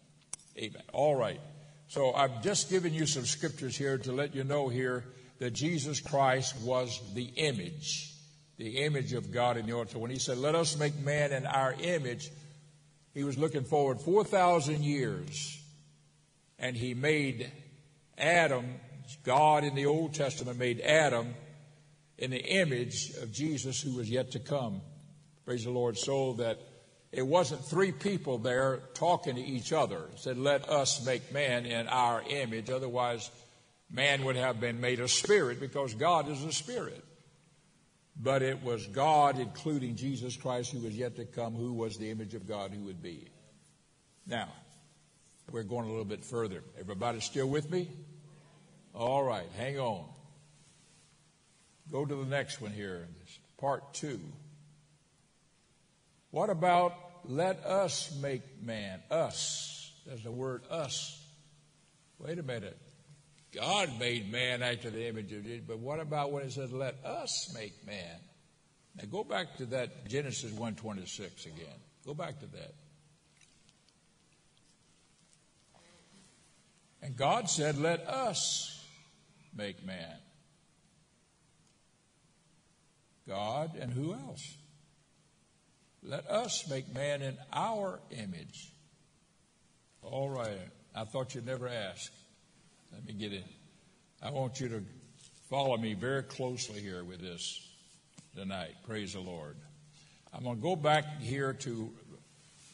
[0.58, 0.84] Amen.
[0.94, 1.42] All right.
[1.88, 5.06] So I've just given you some scriptures here to let you know here
[5.40, 8.14] that Jesus Christ was the image,
[8.58, 9.92] the image of God in the earth.
[9.92, 12.30] So when he said, Let us make man in our image,
[13.14, 15.62] he was looking forward 4,000 years
[16.60, 17.52] and he made
[18.18, 18.66] Adam,
[19.24, 21.34] God in the Old Testament made Adam
[22.18, 24.82] in the image of Jesus who was yet to come.
[25.46, 25.98] Praise the Lord.
[25.98, 26.60] So that
[27.12, 30.10] it wasn't three people there talking to each other.
[30.14, 32.70] It said, Let us make man in our image.
[32.70, 33.30] Otherwise,
[33.90, 37.04] man would have been made a spirit because God is a spirit.
[38.18, 42.10] But it was God, including Jesus Christ, who was yet to come, who was the
[42.12, 43.28] image of God who would be.
[44.26, 44.50] Now,
[45.52, 46.64] we're going a little bit further.
[46.80, 47.90] Everybody still with me?
[48.94, 50.06] All right, hang on.
[51.92, 53.08] Go to the next one here,
[53.58, 54.20] part two.
[56.32, 56.96] What about
[57.26, 59.02] let us make man?
[59.12, 59.92] Us.
[60.06, 61.22] There's the word us.
[62.20, 62.78] Wait a minute.
[63.56, 66.96] God made man after the image of Jesus, but what about when it says, let
[67.06, 68.20] us make man?
[68.98, 71.80] Now go back to that Genesis 126 again.
[72.06, 72.74] Go back to that.
[77.02, 78.84] And God said, let us
[79.56, 80.18] make man.
[83.28, 84.58] God and who else?
[86.04, 88.72] Let us make man in our image.
[90.02, 90.60] All right.
[90.96, 92.12] I thought you'd never ask.
[92.96, 93.44] Let me get in.
[94.24, 94.84] I want you to
[95.50, 97.62] follow me very closely here with this
[98.36, 98.74] tonight.
[98.88, 99.58] Praise the Lord.
[100.34, 101.92] I'm going to go back here to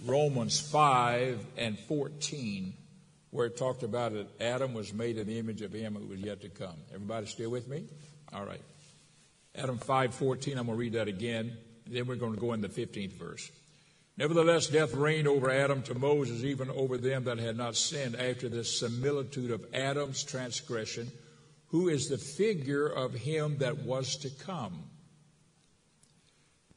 [0.06, 2.74] Romans 5 and 14,
[3.32, 6.20] where it talked about that Adam was made in the image of him who was
[6.20, 6.76] yet to come.
[6.94, 7.86] Everybody still with me?
[8.32, 8.62] All right.
[9.56, 11.58] Adam 5:14, I'm going to read that again.
[11.88, 13.52] Then we're going to go in the 15th verse.
[14.22, 18.50] Nevertheless, death reigned over Adam to Moses, even over them that had not sinned, after
[18.50, 21.12] the similitude of Adam's transgression,
[21.70, 24.84] who is the figure of him that was to come.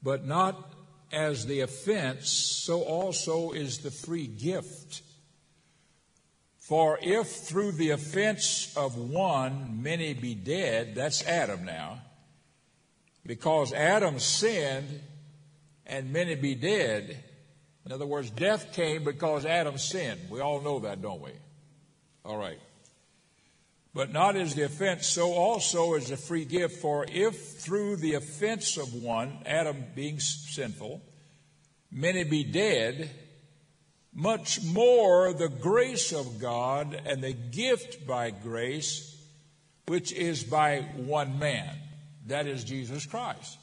[0.02, 0.72] But not
[1.12, 5.02] as the offense, so also is the free gift.
[6.60, 12.00] For if through the offense of one many be dead, that's Adam now,
[13.26, 15.02] because Adam sinned
[15.84, 17.22] and many be dead.
[17.86, 20.20] In other words, death came because Adam sinned.
[20.30, 21.32] We all know that, don't we?
[22.24, 22.58] All right.
[23.92, 26.80] But not as the offense, so also is the free gift.
[26.80, 31.02] For if through the offense of one, Adam being sinful,
[31.92, 33.10] many be dead,
[34.12, 39.14] much more the grace of God and the gift by grace,
[39.86, 41.70] which is by one man,
[42.26, 43.58] that is Jesus Christ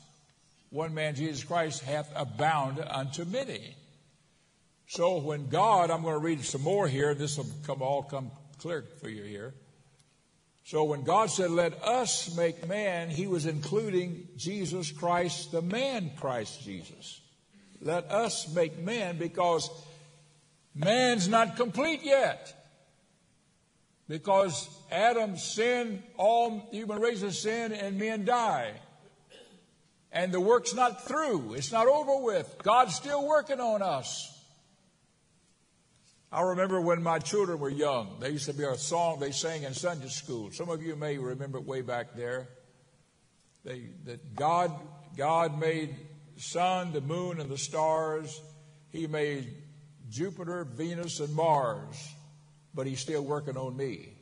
[0.72, 3.76] one man, Jesus Christ, hath abound unto many.
[4.92, 8.30] So when God, I'm going to read some more here, this will come all come
[8.58, 9.54] clear for you here.
[10.66, 16.12] So when God said, let us make man, he was including Jesus Christ, the man
[16.18, 17.22] Christ Jesus.
[17.80, 19.70] Let us make man because
[20.76, 22.54] man's not complete yet.
[24.10, 28.74] Because Adam sinned, all human races sin, and men die.
[30.12, 31.54] And the work's not through.
[31.54, 32.58] It's not over with.
[32.62, 34.31] God's still working on us.
[36.32, 39.64] I remember when my children were young, there used to be a song they sang
[39.64, 40.50] in Sunday school.
[40.52, 42.48] Some of you may remember it way back there.
[43.66, 44.72] They, that God,
[45.18, 45.94] God made
[46.38, 48.42] sun, the moon, and the stars.
[48.92, 49.54] He made
[50.10, 52.14] Jupiter, Venus, and Mars.
[52.74, 54.14] But He's still working on me.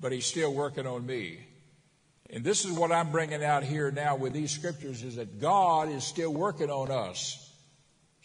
[0.00, 1.40] But He's still working on me.
[2.30, 5.90] And this is what I'm bringing out here now with these scriptures is that God
[5.90, 7.47] is still working on us.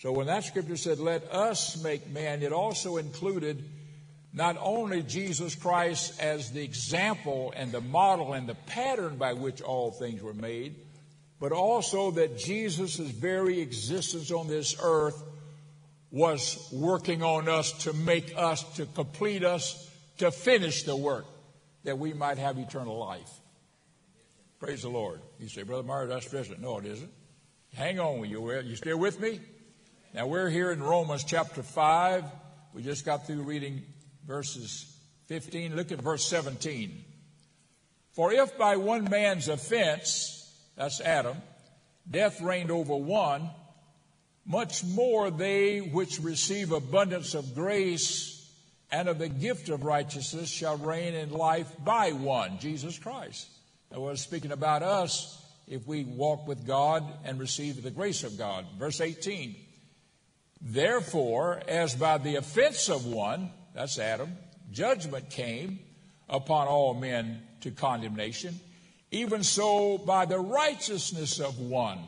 [0.04, 3.64] So when that scripture said, let us make man, it also included
[4.34, 9.62] not only Jesus Christ as the example and the model and the pattern by which
[9.62, 10.76] all things were made,
[11.40, 15.24] but also that Jesus' very existence on this earth
[16.12, 21.26] was working on us to make us, to complete us, to finish the work
[21.86, 23.32] that we might have eternal life.
[24.60, 25.22] Praise the Lord.
[25.40, 26.60] You say, Brother Myers, that's stressing.
[26.60, 27.12] No, it isn't.
[27.74, 28.52] Hang on, you.
[28.52, 29.40] You still with me?
[30.14, 32.24] Now we're here in Romans chapter 5.
[32.76, 33.82] We just got through reading
[34.28, 34.96] verses
[35.26, 35.76] 15.
[35.76, 37.04] Look at verse 17.
[38.12, 41.38] For if by one man's offense, that's Adam,
[42.10, 43.50] death reigned over one,
[44.46, 48.48] much more they which receive abundance of grace
[48.92, 53.48] and of the gift of righteousness shall reign in life by one, Jesus Christ.
[53.92, 58.38] I was speaking about us if we walk with God and receive the grace of
[58.38, 58.68] God.
[58.78, 59.56] Verse 18.
[60.66, 64.38] Therefore, as by the offense of one, that's Adam,
[64.72, 65.80] judgment came
[66.30, 68.60] upon all men to condemnation,
[69.12, 72.00] even so by the righteousness of one,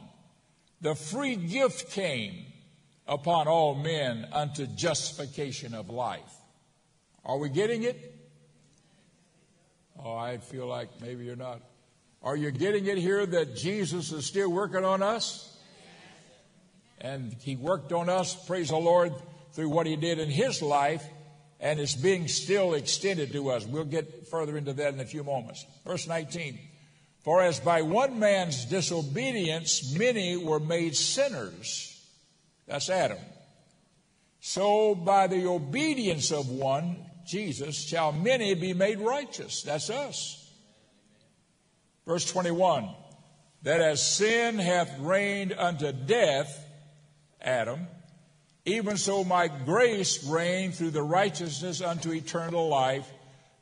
[0.80, 2.46] the free gift came
[3.08, 6.22] upon all men unto justification of life.
[7.26, 8.14] Are we getting it?
[10.02, 11.62] Oh, I feel like maybe you're not.
[12.24, 15.55] Are you getting it here that Jesus is still working on us?
[17.00, 19.14] And he worked on us, praise the Lord,
[19.54, 21.04] through what he did in his life
[21.60, 23.66] and it's being still extended to us.
[23.66, 25.66] We'll get further into that in a few moments.
[25.86, 26.60] Verse 19.
[27.24, 31.92] For as by one man's disobedience many were made sinners,
[32.68, 33.18] that's Adam,
[34.40, 40.52] so by the obedience of one, Jesus, shall many be made righteous, that's us.
[42.06, 42.90] Verse 21.
[43.64, 46.64] That as sin hath reigned unto death,
[47.42, 47.88] Adam,
[48.66, 53.08] even so, my grace reigned through the righteousness unto eternal life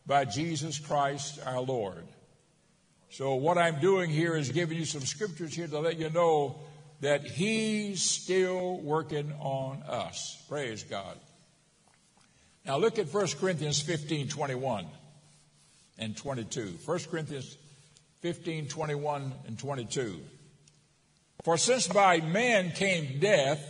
[0.05, 2.05] by Jesus Christ our Lord.
[3.09, 6.55] So, what I'm doing here is giving you some scriptures here to let you know
[7.01, 10.41] that He's still working on us.
[10.47, 11.17] Praise God.
[12.65, 14.87] Now, look at 1 Corinthians 15 21
[15.99, 16.77] and 22.
[16.85, 17.57] 1 Corinthians
[18.21, 20.21] 15 21 and 22.
[21.43, 23.61] For since by man came death,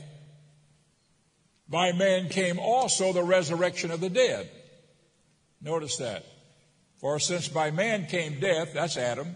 [1.67, 4.49] by man came also the resurrection of the dead.
[5.61, 6.23] Notice that.
[6.99, 9.35] For since by man came death, that's Adam,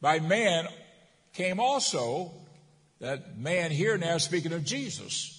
[0.00, 0.66] by man
[1.32, 2.32] came also,
[2.98, 5.38] that man here now speaking of Jesus.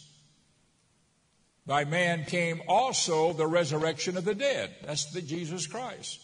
[1.65, 4.73] By man came also the resurrection of the dead.
[4.85, 6.19] That's the Jesus Christ.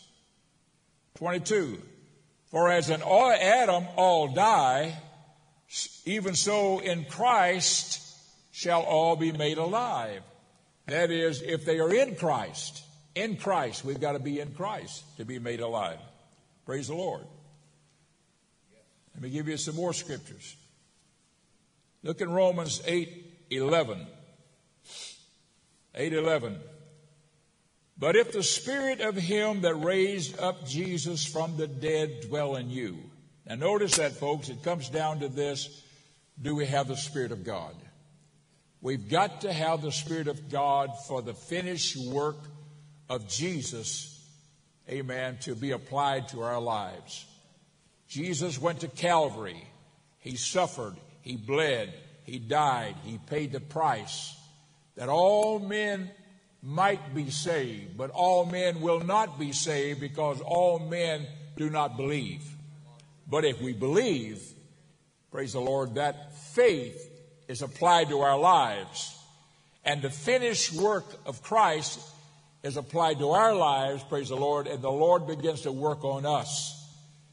[1.15, 1.81] 22.
[2.47, 4.97] For as in all Adam all die,
[6.05, 8.01] even so in Christ
[8.51, 10.21] shall all be made alive.
[10.87, 15.03] That is, if they are in Christ, in Christ, we've got to be in Christ
[15.17, 15.99] to be made alive.
[16.65, 17.23] Praise the Lord.
[19.13, 20.55] Let me give you some more scriptures.
[22.03, 24.07] Look in Romans 8 11.
[25.95, 26.59] 8 11.
[27.97, 32.69] But if the spirit of him that raised up Jesus from the dead dwell in
[32.69, 33.08] you.
[33.49, 34.47] Now notice that, folks.
[34.47, 35.83] It comes down to this.
[36.41, 37.75] Do we have the spirit of God?
[38.81, 42.37] We've got to have the Spirit of God for the finished work
[43.09, 44.25] of Jesus,
[44.89, 47.25] amen, to be applied to our lives.
[48.07, 49.61] Jesus went to Calvary.
[50.19, 50.95] He suffered.
[51.21, 51.93] He bled.
[52.23, 52.95] He died.
[53.03, 54.33] He paid the price
[54.95, 56.09] that all men
[56.63, 61.27] might be saved, but all men will not be saved because all men
[61.57, 62.43] do not believe.
[63.29, 64.41] But if we believe,
[65.31, 67.09] praise the Lord, that faith
[67.47, 69.15] is applied to our lives.
[69.85, 71.99] And the finished work of Christ
[72.63, 76.25] is applied to our lives, praise the Lord, and the Lord begins to work on
[76.25, 76.75] us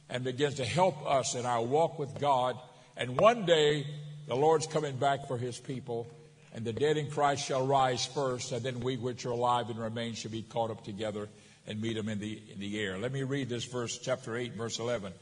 [0.09, 2.57] and begins to help us in our walk with God.
[2.97, 3.87] And one day,
[4.29, 6.07] the Lord's coming back for his people,
[6.55, 9.79] and the dead in Christ shall rise first, and then we which are alive and
[9.79, 11.29] remain shall be caught up together
[11.67, 12.97] and meet him in the, in the air.
[12.97, 15.13] Let me read this verse, chapter 8, verse 11.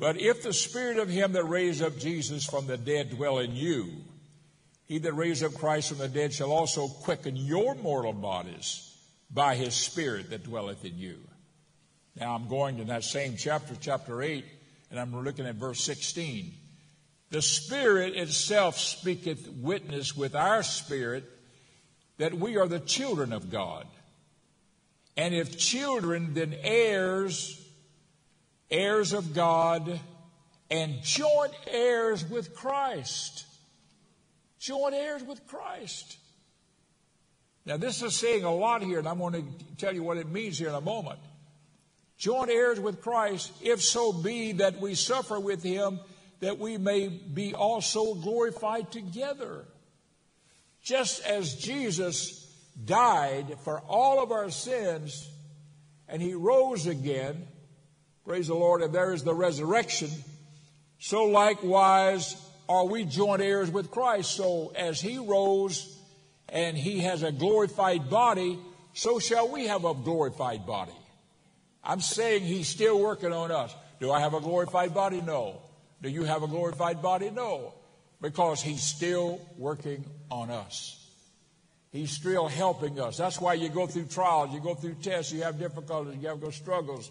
[0.00, 3.54] But if the spirit of him that raised up Jesus from the dead dwell in
[3.54, 3.90] you,
[4.86, 8.96] he that raised up Christ from the dead shall also quicken your mortal bodies
[9.30, 11.18] by his spirit that dwelleth in you.
[12.16, 14.42] Now I'm going to that same chapter, chapter 8,
[14.90, 16.54] and I'm looking at verse 16.
[17.28, 21.24] The Spirit itself speaketh witness with our spirit
[22.16, 23.86] that we are the children of God.
[25.14, 27.59] And if children, then heirs
[28.70, 29.98] heirs of God,
[30.70, 33.44] and joint heirs with Christ.
[34.58, 36.18] Joint heirs with Christ.
[37.66, 40.28] Now, this is saying a lot here, and I'm going to tell you what it
[40.28, 41.18] means here in a moment.
[42.16, 46.00] Joint heirs with Christ, if so be that we suffer with him,
[46.40, 49.64] that we may be also glorified together.
[50.82, 52.46] Just as Jesus
[52.84, 55.30] died for all of our sins
[56.08, 57.46] and he rose again,
[58.30, 60.08] praise the Lord, If there is the resurrection,
[61.00, 62.36] so likewise
[62.68, 64.36] are we joint heirs with Christ.
[64.36, 65.98] So as he rose
[66.48, 68.56] and he has a glorified body,
[68.94, 70.94] so shall we have a glorified body.
[71.82, 73.74] I'm saying he's still working on us.
[73.98, 75.20] Do I have a glorified body?
[75.20, 75.60] No.
[76.00, 77.30] Do you have a glorified body?
[77.30, 77.74] No.
[78.20, 81.04] Because he's still working on us.
[81.90, 83.16] He's still helping us.
[83.16, 86.54] That's why you go through trials, you go through tests, you have difficulties, you have
[86.54, 87.10] struggles.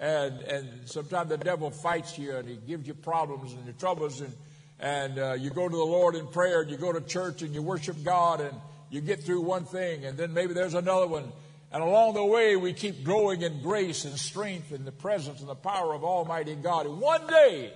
[0.00, 4.22] And, and sometimes the devil fights you and he gives you problems and your troubles.
[4.22, 4.32] And,
[4.80, 7.54] and uh, you go to the Lord in prayer and you go to church and
[7.54, 8.56] you worship God and
[8.88, 11.30] you get through one thing and then maybe there's another one.
[11.70, 15.48] And along the way, we keep growing in grace and strength and the presence and
[15.48, 16.86] the power of Almighty God.
[16.86, 17.72] And one day,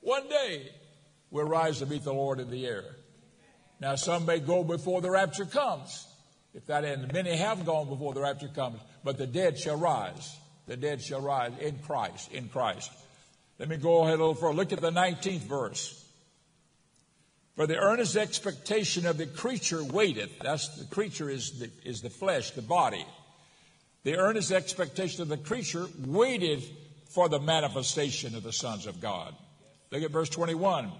[0.00, 0.68] one day,
[1.30, 2.84] we'll rise to meet the Lord in the air.
[3.80, 6.06] Now, some may go before the rapture comes.
[6.54, 10.36] If that end, many have gone before the rapture comes, but the dead shall rise.
[10.72, 12.90] The dead shall rise in Christ, in Christ.
[13.58, 14.54] Let me go ahead a little further.
[14.54, 16.02] Look at the 19th verse.
[17.56, 20.38] For the earnest expectation of the creature waiteth.
[20.38, 23.04] That's the creature is the, is the flesh, the body.
[24.04, 26.62] The earnest expectation of the creature waited
[27.10, 29.34] for the manifestation of the sons of God.
[29.90, 30.90] Look at verse 21.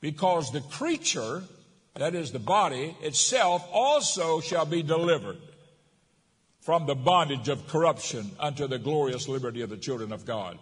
[0.00, 1.42] Because the creature
[1.96, 5.36] that is the body itself, also shall be delivered
[6.66, 10.58] from the bondage of corruption unto the glorious liberty of the children of God.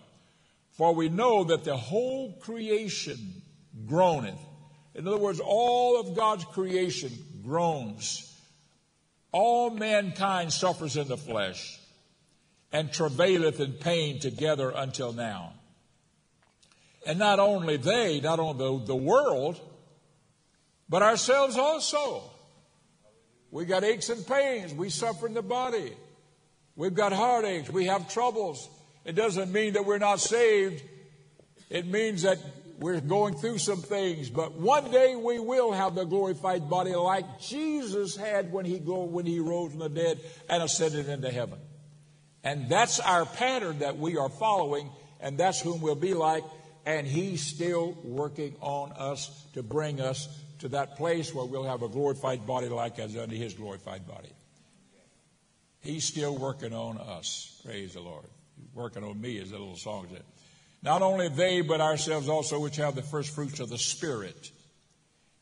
[0.73, 3.41] For we know that the whole creation
[3.87, 4.39] groaneth.
[4.95, 7.11] In other words, all of God's creation
[7.43, 8.31] groans.
[9.33, 11.81] All mankind suffers in the flesh
[12.71, 15.55] and travaileth in pain together until now.
[17.07, 19.59] And not only they, not only the, the world,
[20.87, 22.31] but ourselves also.
[23.55, 24.75] We got aches and pains.
[24.75, 25.93] We suffer in the body.
[26.75, 27.71] We've got heartaches.
[27.71, 28.69] We have troubles.
[29.05, 30.83] It doesn't mean that we're not saved.
[31.71, 32.39] It means that
[32.81, 37.39] we're going through some things, but one day we will have the glorified body like
[37.39, 40.19] Jesus had when he go, when he rose from the dead
[40.51, 41.61] and ascended into heaven.
[42.43, 44.91] And that's our pattern that we are following,
[45.21, 46.43] and that's whom we'll be like,
[46.85, 50.29] and he's still working on us to bring us
[50.65, 54.31] to that place where we'll have a glorified body like as unto his glorified body.
[55.81, 57.61] He's still working on us.
[57.67, 58.25] Praise the Lord.
[58.73, 60.23] Working on me, as the little song said.
[60.83, 64.53] Not only they, but ourselves also, which have the first fruits of the Spirit.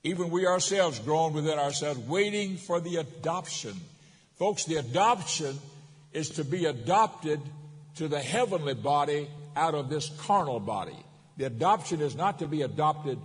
[0.02, 3.74] Even we ourselves grown within ourselves, waiting for the adoption.
[4.40, 5.56] Folks, the adoption
[6.12, 7.40] is to be adopted
[7.94, 10.98] to the heavenly body out of this carnal body.
[11.36, 13.20] The adoption is not to be adopted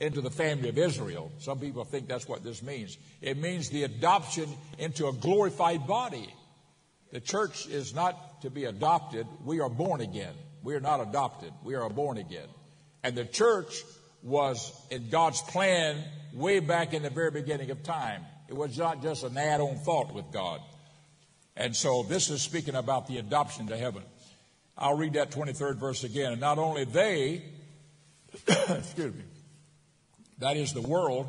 [0.00, 1.32] into the family of Israel.
[1.38, 2.98] Some people think that's what this means.
[3.22, 6.32] It means the adoption into a glorified body.
[7.12, 9.26] The church is not to be adopted.
[9.44, 10.34] We are born again.
[10.62, 11.52] We are not adopted.
[11.64, 12.48] We are born again.
[13.02, 13.82] And the church
[14.22, 16.02] was in God's plan
[16.34, 18.22] way back in the very beginning of time.
[18.48, 20.60] It was not just an add on thought with God.
[21.56, 24.02] And so this is speaking about the adoption to heaven.
[24.76, 26.32] I'll read that 23rd verse again.
[26.32, 27.42] And not only they,
[28.68, 29.22] excuse me,
[30.38, 31.28] that is the world,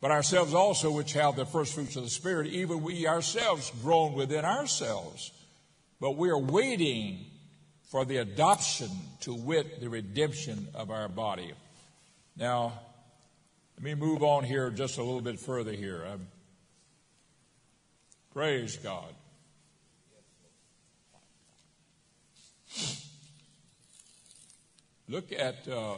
[0.00, 4.14] but ourselves also, which have the first fruits of the Spirit, even we ourselves groan
[4.14, 5.30] within ourselves.
[6.00, 7.26] But we are waiting
[7.84, 8.88] for the adoption
[9.20, 11.52] to wit the redemption of our body.
[12.36, 12.72] Now,
[13.76, 16.04] let me move on here just a little bit further here.
[16.10, 16.26] Um,
[18.32, 19.14] praise God.
[25.08, 25.96] Look at uh,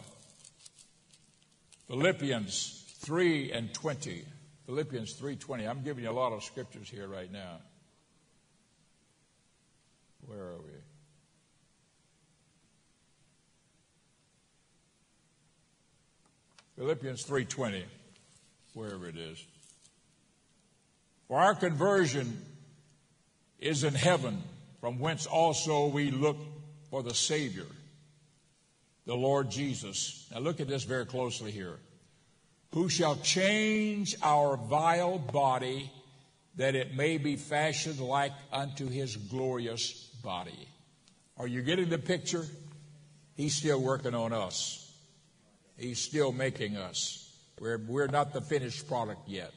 [1.88, 4.24] Philippians 3 and 20.
[4.66, 5.66] Philippians 3:20.
[5.68, 7.60] I'm giving you a lot of scriptures here right now.
[10.26, 10.72] Where are we?
[16.76, 17.84] Philippians 3:20.
[18.72, 19.44] Wherever it is.
[21.28, 22.44] For our conversion
[23.58, 24.42] is in heaven,
[24.80, 26.38] from whence also we look
[26.90, 27.66] for the Savior
[29.06, 30.26] the Lord Jesus.
[30.32, 31.78] Now look at this very closely here.
[32.72, 35.90] Who shall change our vile body
[36.56, 39.92] that it may be fashioned like unto his glorious
[40.22, 40.68] body.
[41.36, 42.46] Are you getting the picture?
[43.34, 44.92] He's still working on us.
[45.76, 47.20] He's still making us.
[47.58, 49.52] We're, we're not the finished product yet.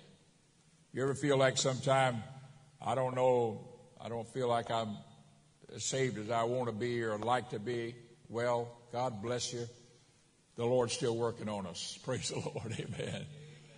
[0.92, 2.24] You ever feel like sometime,
[2.82, 3.68] I don't know,
[4.02, 4.98] I don't feel like I'm
[5.76, 7.96] as saved as I want to be or like to be?
[8.30, 9.66] Well, God bless you.
[10.56, 12.00] The Lord's still working on us.
[12.06, 12.74] Praise the Lord.
[12.80, 13.26] Amen.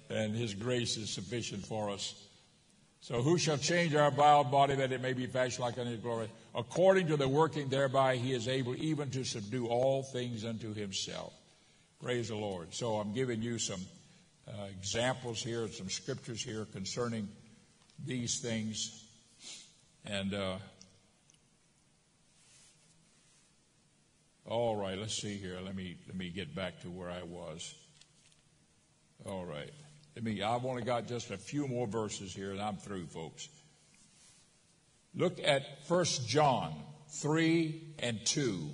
[0.10, 2.14] And His grace is sufficient for us.
[3.01, 6.01] So who shall change our vile body that it may be fashioned like unto his
[6.01, 6.30] glory?
[6.53, 11.34] According to the working thereby he is able even to subdue all things unto himself.
[12.01, 12.74] Praise the Lord.
[12.74, 13.80] So I'm giving you some
[14.47, 17.30] uh, examples here, some scriptures here concerning
[18.05, 19.05] these things.
[20.05, 20.57] And uh,
[24.50, 25.58] all right, let's see here.
[25.64, 27.76] Let me let me get back to where I was.
[29.26, 29.70] All right.
[30.16, 33.47] Let me, I've only got just a few more verses here and I'm through, folks.
[35.16, 36.74] Look at 1 John
[37.10, 38.70] 3 and 2.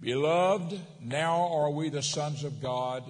[0.00, 3.04] Beloved, now are we the sons of God,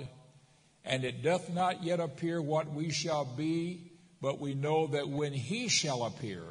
[0.84, 5.32] and it doth not yet appear what we shall be, but we know that when
[5.32, 6.42] he shall appear,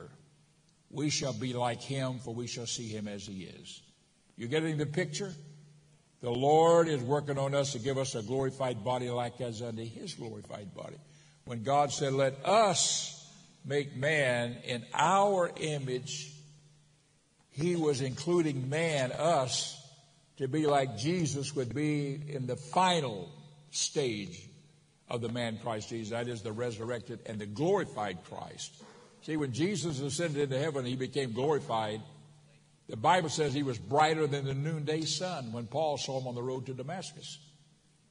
[0.89, 3.81] we shall be like him, for we shall see him as he is.
[4.37, 5.31] You getting the picture?
[6.21, 9.83] The Lord is working on us to give us a glorified body like as unto
[9.83, 10.95] his glorified body.
[11.45, 13.29] When God said, Let us
[13.65, 16.31] make man in our image,
[17.51, 19.79] he was including man, us,
[20.37, 23.29] to be like Jesus would be in the final
[23.71, 24.41] stage
[25.09, 26.11] of the man Christ Jesus.
[26.11, 28.73] That is the resurrected and the glorified Christ.
[29.21, 32.01] See, when Jesus ascended into heaven, he became glorified.
[32.89, 36.35] The Bible says he was brighter than the noonday sun when Paul saw him on
[36.35, 37.39] the road to Damascus.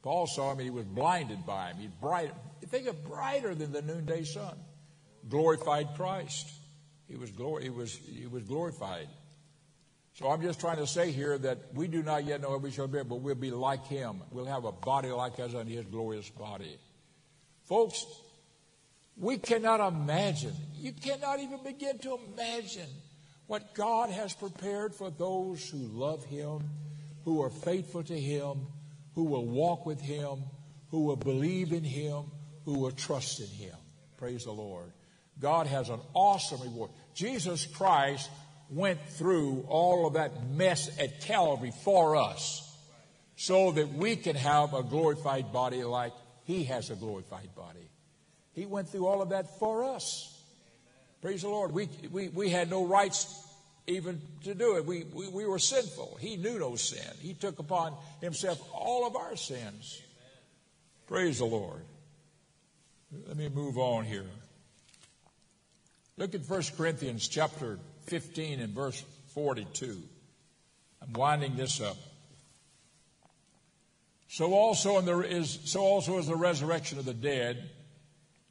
[0.02, 1.76] Paul saw him and he was blinded by him.
[1.78, 2.32] He's bright.
[2.66, 4.56] Think of brighter than the noonday sun.
[5.28, 6.50] Glorified Christ.
[7.06, 9.08] He was, glor- he, was, he was glorified.
[10.14, 12.70] So I'm just trying to say here that we do not yet know what we
[12.70, 14.22] shall be, but we'll be like him.
[14.30, 16.76] We'll have a body like us unto his glorious body.
[17.66, 18.04] Folks,
[19.16, 22.88] we cannot imagine, you cannot even begin to imagine
[23.46, 26.70] what God has prepared for those who love Him,
[27.24, 28.66] who are faithful to Him,
[29.14, 30.44] who will walk with Him,
[30.90, 32.24] who will believe in Him,
[32.64, 33.74] who will trust in Him.
[34.16, 34.92] Praise the Lord.
[35.40, 36.90] God has an awesome reward.
[37.14, 38.30] Jesus Christ
[38.70, 42.68] went through all of that mess at Calvary for us
[43.36, 46.12] so that we can have a glorified body like
[46.44, 47.88] He has a glorified body.
[48.54, 50.31] He went through all of that for us.
[51.22, 51.72] Praise the Lord.
[51.72, 53.42] We, we, we had no rights
[53.86, 54.84] even to do it.
[54.84, 56.18] We, we, we were sinful.
[56.20, 57.14] He knew no sin.
[57.20, 60.02] He took upon himself all of our sins.
[61.06, 61.82] Praise the Lord.
[63.26, 64.26] Let me move on here.
[66.16, 69.04] Look at 1 Corinthians chapter 15 and verse
[69.34, 70.02] 42.
[71.02, 71.96] I'm winding this up.
[74.28, 77.70] So also, in the, is, so also is the resurrection of the dead.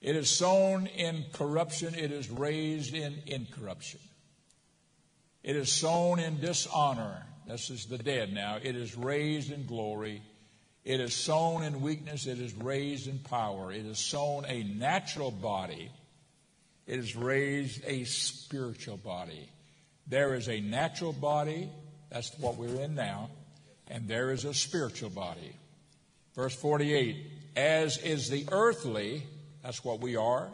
[0.01, 3.99] It is sown in corruption, it is raised in incorruption.
[5.43, 7.23] It is sown in dishonor.
[7.47, 8.57] This is the dead now.
[8.61, 10.21] It is raised in glory.
[10.83, 12.25] It is sown in weakness.
[12.25, 13.71] It is raised in power.
[13.71, 15.91] It is sown a natural body.
[16.87, 19.49] It is raised a spiritual body.
[20.07, 21.69] There is a natural body.
[22.09, 23.29] That's what we're in now.
[23.87, 25.55] And there is a spiritual body.
[26.35, 27.15] Verse 48
[27.55, 29.23] As is the earthly,
[29.63, 30.49] that's what we are.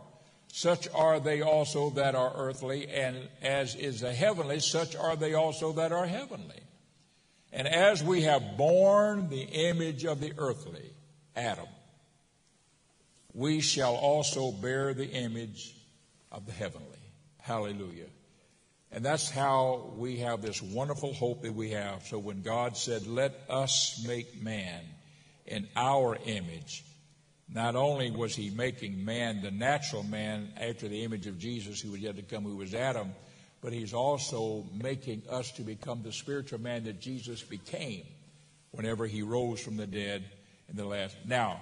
[0.52, 5.34] Such are they also that are earthly, and as is the heavenly, such are they
[5.34, 6.62] also that are heavenly.
[7.52, 10.94] And as we have borne the image of the earthly,
[11.36, 11.68] Adam,
[13.34, 15.76] we shall also bear the image
[16.32, 16.88] of the heavenly.
[17.40, 18.08] Hallelujah.
[18.92, 22.06] And that's how we have this wonderful hope that we have.
[22.06, 24.82] So when God said, Let us make man
[25.46, 26.84] in our image,
[27.54, 31.92] not only was he making man, the natural man, after the image of Jesus who
[31.92, 33.14] was yet to come, who was Adam,
[33.62, 38.04] but he's also making us to become the spiritual man that Jesus became
[38.72, 40.24] whenever he rose from the dead
[40.70, 41.16] in the last.
[41.26, 41.62] Now,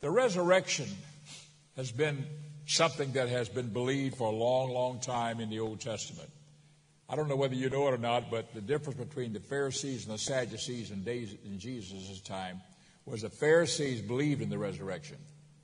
[0.00, 0.88] the resurrection
[1.76, 2.24] has been
[2.66, 6.30] something that has been believed for a long, long time in the Old Testament.
[7.08, 10.06] I don't know whether you know it or not, but the difference between the Pharisees
[10.06, 12.60] and the Sadducees in, days, in Jesus' time
[13.04, 15.16] was the Pharisees believed in the resurrection.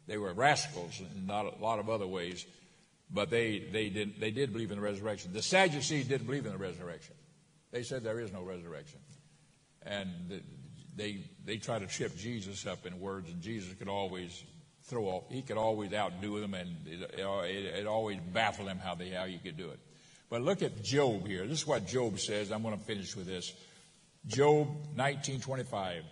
[0.07, 2.47] They were rascals in not a lot of other ways,
[3.11, 5.33] but they, they, did, they did believe in the resurrection.
[5.33, 7.15] The Sadducees didn't believe in the resurrection.
[7.71, 9.01] They said there is no resurrection.
[9.83, 10.43] And
[10.97, 14.43] they, they tried to trip Jesus up in words, and Jesus could always
[14.85, 18.95] throw off, he could always outdo them, and it, it, it always baffled him how,
[18.95, 19.79] they, how you could do it.
[20.31, 21.47] But look at Job here.
[21.47, 22.51] This is what Job says.
[22.51, 23.53] I'm going to finish with this.
[24.27, 26.05] Job 1925.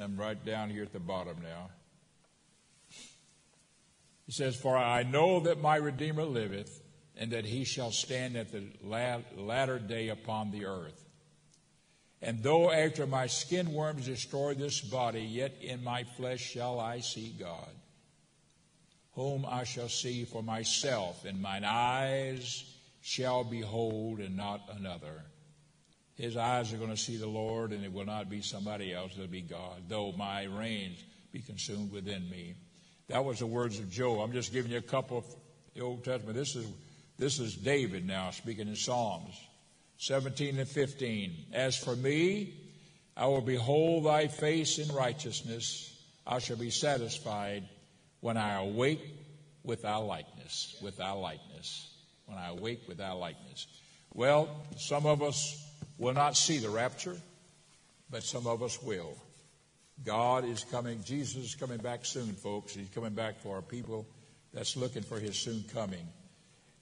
[0.00, 1.70] I'm right down here at the bottom now.
[4.26, 6.80] He says, For I know that my Redeemer liveth,
[7.16, 11.04] and that he shall stand at the latter day upon the earth.
[12.22, 17.00] And though after my skin worms destroy this body, yet in my flesh shall I
[17.00, 17.70] see God,
[19.14, 22.64] whom I shall see for myself, and mine eyes
[23.02, 25.24] shall behold, and not another.
[26.14, 29.12] His eyes are going to see the Lord, and it will not be somebody else,
[29.14, 31.02] it'll be God, though my reins
[31.32, 32.54] be consumed within me.
[33.08, 34.20] That was the words of Job.
[34.20, 35.24] I'm just giving you a couple of
[35.74, 36.36] the Old Testament.
[36.36, 36.66] This is
[37.18, 39.38] this is David now speaking in Psalms
[39.98, 41.32] 17 and 15.
[41.52, 42.54] As for me,
[43.16, 45.88] I will behold thy face in righteousness.
[46.26, 47.64] I shall be satisfied
[48.20, 49.00] when I awake
[49.62, 51.88] with thy likeness, with thy likeness.
[52.26, 53.66] When I awake with thy likeness.
[54.14, 55.62] Well, some of us
[55.98, 57.16] will not see the rapture,
[58.10, 59.16] but some of us will.
[60.04, 61.02] God is coming.
[61.04, 62.74] Jesus is coming back soon, folks.
[62.74, 64.06] He's coming back for our people
[64.52, 66.06] that's looking for his soon coming.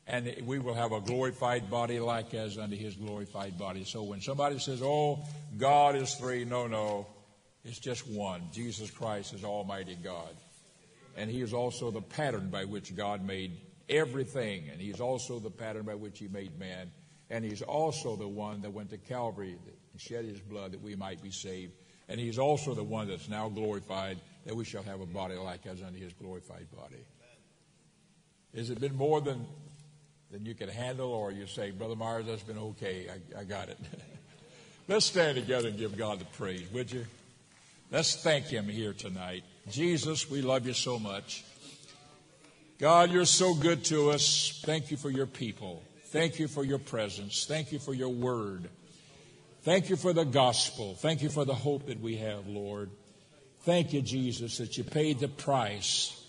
[0.06, 3.84] And we will have a glorified body like as unto his glorified body.
[3.84, 5.20] So when somebody says, oh,
[5.56, 7.06] God is three, no, no.
[7.64, 8.42] It's just one.
[8.52, 10.34] Jesus Christ is Almighty God.
[11.16, 13.52] And he is also the pattern by which God made
[13.88, 14.68] everything.
[14.72, 16.90] And he is also the pattern by which he made man.
[17.30, 19.56] And he's also the one that went to Calvary
[19.92, 21.72] and shed his blood that we might be saved.
[22.08, 25.64] And he's also the one that's now glorified that we shall have a body like
[25.66, 27.04] as unto his glorified body.
[28.56, 29.46] Has it been more than,
[30.32, 33.06] than you can handle, or you say, Brother Myers, that's been okay.
[33.08, 33.78] I, I got it.
[34.88, 37.06] Let's stand together and give God the praise, would you?
[37.92, 39.44] Let's thank him here tonight.
[39.68, 41.44] Jesus, we love you so much.
[42.78, 44.60] God, you're so good to us.
[44.64, 45.84] Thank you for your people.
[46.10, 47.46] Thank you for your presence.
[47.46, 48.68] Thank you for your word.
[49.62, 50.96] Thank you for the gospel.
[50.96, 52.90] Thank you for the hope that we have, Lord.
[53.60, 56.20] Thank you, Jesus, that you paid the price.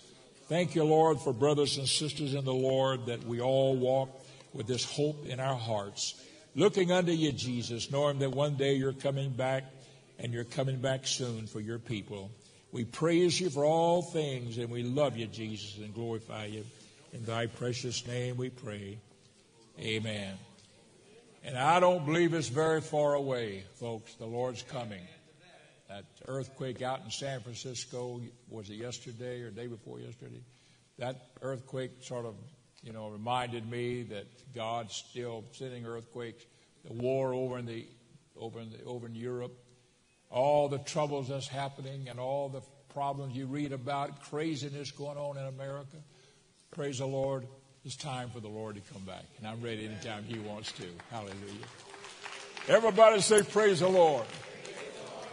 [0.48, 4.08] Thank you, Lord, for brothers and sisters in the Lord that we all walk
[4.52, 6.14] with this hope in our hearts,
[6.54, 9.64] looking unto you, Jesus, knowing that one day you're coming back
[10.20, 12.30] and you're coming back soon for your people.
[12.70, 16.64] We praise you for all things and we love you, Jesus, and glorify you.
[17.12, 18.98] In thy precious name we pray.
[19.82, 20.34] Amen.
[21.42, 24.14] And I don't believe it's very far away, folks.
[24.14, 25.02] The Lord's coming.
[25.88, 30.40] That earthquake out in San Francisco, was it yesterday or day before yesterday?
[30.98, 32.36] That earthquake sort of,
[32.84, 36.44] you know, reminded me that God's still sending earthquakes.
[36.84, 37.84] The war over in the
[38.38, 39.52] over in the, over in Europe,
[40.30, 42.62] all the troubles that's happening and all the
[42.94, 45.96] problems you read about, craziness going on in America.
[46.70, 47.48] Praise the Lord.
[47.84, 49.24] It's time for the Lord to come back.
[49.38, 50.84] And I'm ready anytime He wants to.
[51.10, 51.66] Hallelujah.
[52.68, 54.24] Everybody say, Praise the Lord.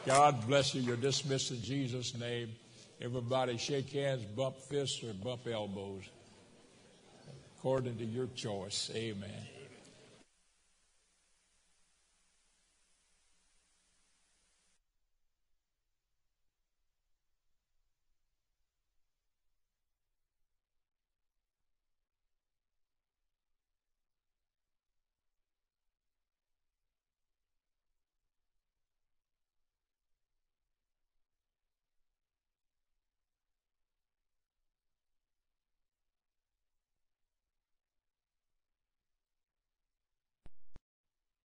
[0.05, 0.81] God bless you.
[0.81, 2.49] You're dismissed in Jesus' name.
[3.01, 6.03] Everybody shake hands, bump fists, or bump elbows
[7.57, 8.89] according to your choice.
[8.95, 9.58] Amen.